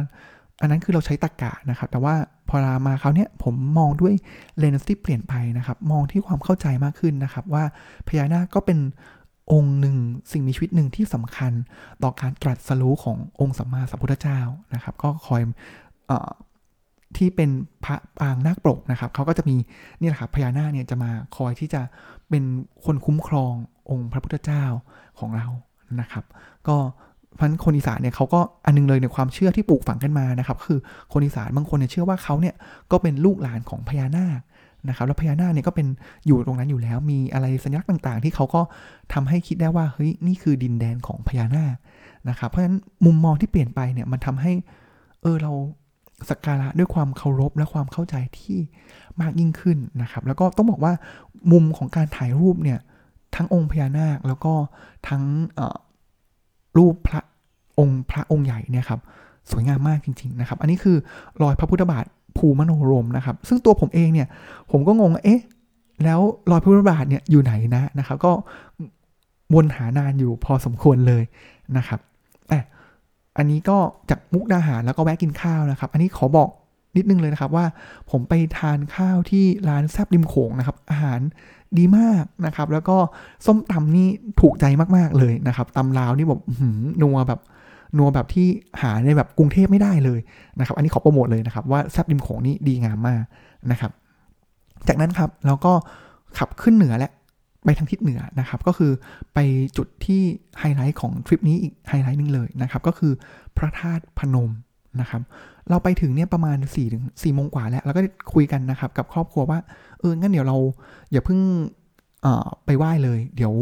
[0.62, 2.16] อันนั้นคือเราใช้ตะกกะนะครับ แต่ว่า
[2.50, 4.14] พอรามาเขาเนี่ยผมมองด้วย
[4.58, 7.64] เลนส์ที่เปลี่ยนไปนะครับ มองที่ความเข้าใจมากขึ้นนะครับ ว่า
[8.08, 8.80] พญานาคก็เป็น
[9.52, 9.98] องค์หนึ่ง
[10.32, 11.52] สิ่งมีชีวิตหนึ่งที่สำคัญ
[12.04, 14.40] ต่อการตรัสรู้ขององค์สัมมาสัมพุทธเจ้า
[14.74, 15.42] นะครับ ก็คอย
[16.10, 16.12] อ
[17.18, 17.50] ที่เป็น
[17.86, 19.58] พระปางนาคปกนะครับเขาก็จะมี
[20.00, 21.82] นี่แหละครับพญานาคเนี่ยจะมาคอยที่จะ
[22.30, 22.44] เป็น
[22.86, 23.54] คนคุ้มครอง
[23.90, 24.64] องค์พระพุทธเจ้า
[25.20, 25.48] ของเรา
[26.00, 26.26] นะครับ
[26.68, 26.78] ก็
[27.38, 30.80] พราะคนอีสานเนี่ยเขาก็อันนึงเลยในความเชื่อที่ปลูกฝังกันมานะครับคือ
[31.12, 32.56] คนอีสานบางคนเนี่ยเชื่อว่าเขาเนี่ย
[32.92, 34.40] ก็เป็นลูกหลานของพญานาค
[34.90, 35.88] นะครับแล้วพญานาคเนี่ยก็เป็น
[36.28, 38.62] อยู่ตรงนั้นอยู่แล้ว มีอะไรสัญลักษณ์ต่างๆ ที่เขาก็
[39.14, 41.76] ทำให้คิดได้ว่าเฮ้ยนี่คือดินแดนของพญานาค
[42.30, 44.54] นะครับ เพราะฉะนั้นมุมมองที่เปลี่ยนไปเนี่ยมันทำให้
[45.22, 45.54] เออเรา
[46.30, 48.58] สักการะด้วยความเคารพและความเข้าใจที่
[49.22, 50.94] มากยิ่งขึ้นนะครับ แล้วก็ต้องบอกว่า
[51.52, 52.80] มุมของการถ่ายรูปเนี่ย
[53.36, 54.54] ทั้งองค์พญานาคแล้วก็
[55.08, 55.24] ทั้ง
[56.78, 57.22] รูปพระ
[57.80, 59.00] องค์พระองค์ใหญ่เนี่ยครับ
[59.52, 60.98] สวยงามมากจริงๆนะครับ อันนี้คือ
[61.42, 62.06] รอยพระพุทธบาท
[62.38, 64.28] ภูมโนรมนะครับ ซึ่งตัวผมเองเนี่ย
[64.72, 65.42] ผมก็งงเอ๊ะ
[66.04, 66.20] แล้ว
[66.52, 68.32] รอยพระพุทธบาทเนี่ยอยู่ไหนนะนะครับ ก็
[69.54, 71.24] วนหานานอยู่พอสมควรเลย
[71.78, 72.00] นะครับ
[72.52, 72.64] อะ
[73.38, 73.78] อันนี้ก็
[74.10, 76.50] จากมุกดาหารแล้วก็แวะกินข้าวนะครับ อันนี้ขอบอก
[76.98, 77.66] นิดนึงเลยนะครับว่า
[78.12, 81.20] ผมไปทานข้าวที่ร้านแซบริมโขงนะครับ อาหาร
[81.78, 82.98] ดีมากนะครับ แล้วก็
[83.46, 84.08] ส้มตำนี่
[84.42, 84.66] ถูกใจ
[84.98, 86.42] มากๆเลยนะครับตำลาวนี่แบบ
[87.02, 87.42] นัวแบบ
[87.98, 88.48] นัวแบบที่
[88.82, 90.20] หาในแบบกรุงเทพไม่ได้เลย
[90.60, 93.24] นะครับ อันนี้ขอโปรโมทเลยนะครับ ว่าแซบริมโขงนี่ดีงามมาก
[93.72, 93.92] นะครับ
[94.88, 95.74] จากนั้นครับเราก็
[96.38, 97.12] ขับขึ้นเหนือและ
[97.66, 98.92] ไปทางทิศเหนือนะครับ ก็คือ
[99.34, 99.40] ไป
[99.78, 100.22] จุดที่
[100.60, 103.14] ไฮไลท์ของทริปนี้อีกไฮไลท์หนึ่งเลยนะครับ ก็คือ
[103.58, 104.52] พระธาตุพนม
[105.02, 105.22] นะครับ
[105.70, 108.02] เราไปถึงเนี่ยประมาณ4ี่ถึงสี่โมงกว่าแล้ว แล้วก็
[108.34, 109.60] คุยกันนะครับ กับครอบครัวว่า
[110.00, 110.58] เออ งั้นเดี๋ยวเรา
[111.12, 111.40] อย่าเพิ่ง
[112.66, 113.54] ไปไหว้เลย เดี๋ยว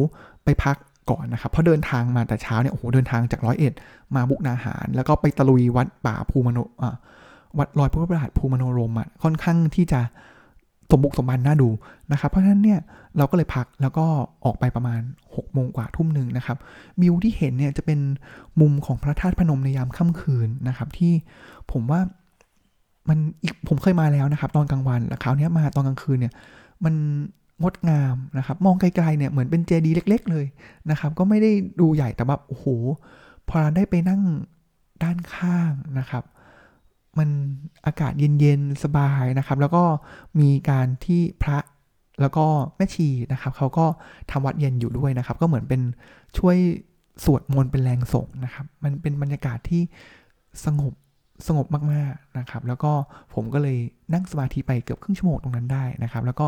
[0.46, 0.78] ไปพัก
[1.10, 3.74] ก่อนนะครับ เพราะเดินทางมาแต่เช้าเนี่ย โอ้โห เดินทางจากร้อยเอ็ด
[4.16, 6.60] มาบุกนาหาร แล้วก็ไปตะลุยวัดป่าภูมโน
[7.58, 10.02] วัดลอยพระประหลาดภูมโนรมอะ ค่อนข้างที่จะ
[10.94, 11.70] สมบุกสมบันน่าดู
[12.12, 12.80] นะครับ เพราะฉะนั้นเนี่ย
[13.18, 14.06] เราก็เลยพักแล้วก็
[14.46, 16.58] ออกไปประมาณ6โมงกว่าทุ่มหนึ่งนะครับ
[17.02, 18.00] วิวที่เห็นเนี่ยจะเป็น
[18.62, 21.14] มุมของพระธาตุพนมในยามค่ำคืนนะครับ ที่
[21.72, 22.00] ผมว่า
[23.10, 26.34] มันอีกผมเคยมาแล้วนะครับ ตอนกลางวันแล้วคราวนี้มาตอนกลางคืนเนี่ย
[26.86, 26.96] มัน
[27.62, 30.46] งดงามนะครับ มองไกลๆเนี่ยเหมือนเป็นเจดีย์เล็ก ๆ เลย
[30.90, 32.66] นะครับ ก็ไม่ได้ดูใหญ่แต่แบบโอ้โห
[33.50, 34.22] พอได้ไปนั่ง
[35.04, 36.24] ด้านข้างนะครับ
[37.20, 37.30] มัน
[37.86, 39.84] อากาศเย็นๆ สบายนะครับ แล้วก็
[40.40, 41.60] มีการที่พระ
[42.22, 42.46] แล้วก็
[42.76, 43.86] แม่ชีนะครับเขาก็
[44.32, 45.82] ทำวัดเย็นอยู่ด้วยนะครับ ก็เหมือนเป็น
[46.38, 46.58] ช่วย
[47.24, 49.82] สวดมนต์เป็นแรงส่งนะครับ มันเป็นบรรยากาศที่
[50.66, 50.94] สงบ
[51.48, 52.92] สงบมากๆนะครับ แล้วก็
[53.34, 53.78] ผมก็เลย
[54.14, 56.48] นั่งสมาธิไปเกือบครึ่งชั่วโมงตรงนั้นได้นะครับ แล้วก็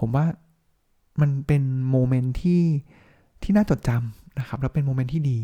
[0.00, 0.26] ผมว่า
[1.20, 2.62] มันเป็น moment ที่
[3.42, 5.38] ที่น่าจดจำนะครับ แล้วเป็น moment ที่ดี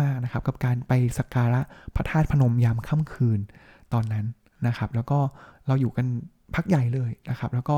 [0.00, 1.60] มากๆนะครับ กับการไปสักการะ
[1.94, 3.40] พระธาตุพนมยามค่ำคืน
[3.92, 4.24] ตอนนั้น
[4.66, 5.18] นะครับ แล้วก็
[5.66, 6.06] เราอยู่กัน
[6.54, 7.76] พักใหญ่เลยนะครับ แล้วก็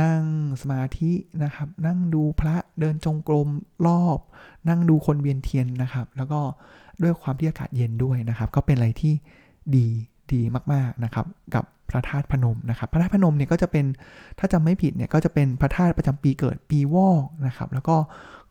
[0.00, 0.22] นั่ง
[0.60, 1.10] สมาธิ
[1.44, 3.48] นะครับ นั่งดูพระเดินจงกรม
[3.86, 4.18] รอบ
[4.68, 6.40] นั่งดูคนเวียนเทียนนะครับ แล้วก็
[7.02, 9.14] ด้วยความที่อากาศเย็นด้วยนะครับ ก็เป็นอะไรที่
[9.76, 9.86] ดี
[10.32, 10.40] ดี
[10.72, 13.84] มากๆนะครับ กับพระธาตุพนมนะครับ พระธาตุพนมเนี่ยก็จะเป็น
[14.38, 17.96] ถ้าจำไม่ผิดเนี่ยก็จะเป็นพระธาตุประจำปีเกิดปีวอกนะครับ แล้วก็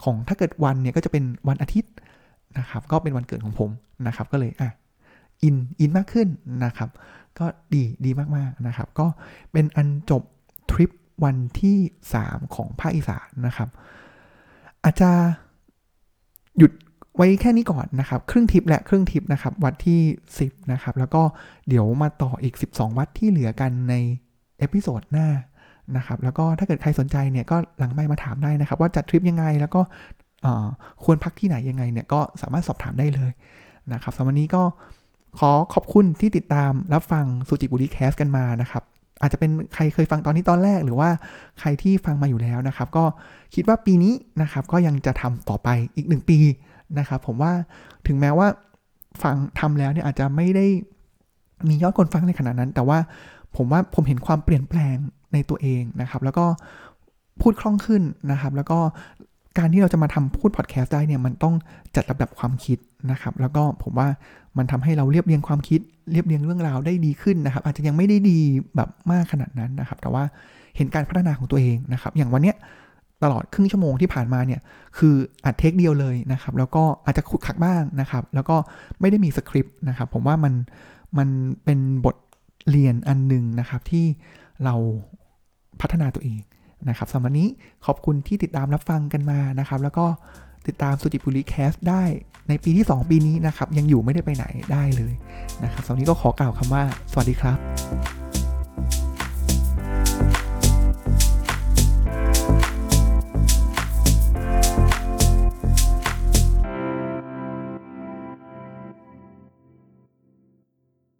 [0.03, 1.93] ของถ้าเกิดวันเนี่ยก็จะเป็นวันอาทิตย์
[2.57, 3.69] นะครับ ก็เป็นวันเกิดของผม
[4.07, 4.69] นะครับ ก็เลยอะ
[5.43, 6.27] อินอินมากขึ้น
[6.65, 6.89] นะครับ
[7.39, 9.07] ก็ดีดีมากๆนะครับ ก็
[9.51, 10.23] เป็นอันจบ
[10.71, 10.91] ทริป
[11.23, 11.77] วันที่
[12.17, 13.69] 3 ของภาคอีสานนะครับ
[14.83, 15.11] อาจจะ
[16.57, 16.71] หยุด
[17.15, 20.01] ไว้แค่นี้ก่อนนะครับ ครึ่งทริปและครึ่งทริปนะครับ วัดที่
[20.37, 21.21] 10 นะครับ แล้วก็
[21.67, 23.93] เดี๋ยวมาต่ออีก 12 วัดที่เหลือกันใน
[24.59, 25.27] episode หน้า
[25.97, 29.81] นะครับ แล้วก็ถ้าเกิดใครสนใจเนี่ยก็หลังไมค์มาถามได้นะครับ ว่าจัดทริปยังไงแล้วก็
[31.03, 33.31] ควรพักที่ไหนยังไงเนี่ยก็สามารถสอบถามได้เลย
[33.93, 34.63] นะครับสำหรับวันนี้ก็
[35.37, 38.83] ขอขอบคุณที่ติดตามรับฟังสุจิบุรีแคสกันมานะครับ
[39.21, 41.09] อาจจะเป็นใครเคยฟังตอนนี้ตอนแรก หรือว่า
[41.59, 43.03] ใครที่ฟังมาอยู่แล้วนะครับ ก็
[43.55, 46.39] คิดว่าปีนี้นะครับก็ยังจะทำต่อไปอีกหนึ่งปี
[46.99, 47.51] นะครับผมว่า
[48.07, 48.47] ถึงแม้ว่า
[49.23, 50.65] ฟังทำแล้วเนี่ยอาจจะไม่ได้
[51.69, 52.97] มียอดคนฟังในขนาดนั้น แต่ว่า
[53.55, 54.95] ผมว่าผมเห็นความเปลี่ยนแปลง
[55.33, 56.45] ในตัวเองนะครับ แล้วก็
[57.41, 58.79] พูดคล่องขึ้นนะครับ แล้วก็
[59.59, 61.53] การที่เราจะมาทำพูดพอดแคสต์ได้เนี่ยมันต้อง
[61.95, 62.77] จัดลำดับความคิด
[63.11, 64.07] นะครับ แล้วก็ผมว่า
[64.57, 65.79] มันทำให้เราเรียบเรียงความคิด
[66.11, 68.39] เรียบเรียงเรื่องราวได้ดีขึ้นนะครับ อาจจะยังไม่ได้ดี
[68.75, 70.23] แบบมากขนาดนั้นนะครับ แต่ว่า
[70.75, 72.55] เห็นการพัฒนาของตัวเองนะครับ อย่างวันเนี้ย
[73.23, 74.59] ตลอดครึ่งชั่วโมงที่ผ่านมาเนี่ย
[74.97, 78.55] คืออัดเทคเดียวเลยนะครับ แล้วก็อาจจะขุดขักบ้างนะครับ แล้วก็
[78.99, 80.53] ไม่ได้มีสคริปต์นะครับ ผมว่ามัน
[81.17, 81.29] มัน
[81.63, 82.15] เป็นบท
[82.69, 84.05] เรียนอันหนึ่งนะครับที่
[84.63, 84.75] เรา
[85.81, 86.39] พัฒนาตัวเอง
[86.87, 87.47] นะครับสำหรับนี้
[87.85, 90.05] ขอบคุณที่ติดตามรับฟังกันมานะครับ แล้วก็
[90.67, 92.03] ติดตามสุจิปุริแคสได้
[92.49, 95.13] ในปีที่ 2 ปีนี้นะครับ ยังอยู่ไม่ได้ไปไหนได้เลย
[95.63, 98.18] นะครับสำหรับนี้ก็ขอกล่าวคำว่า สวัสดีครับ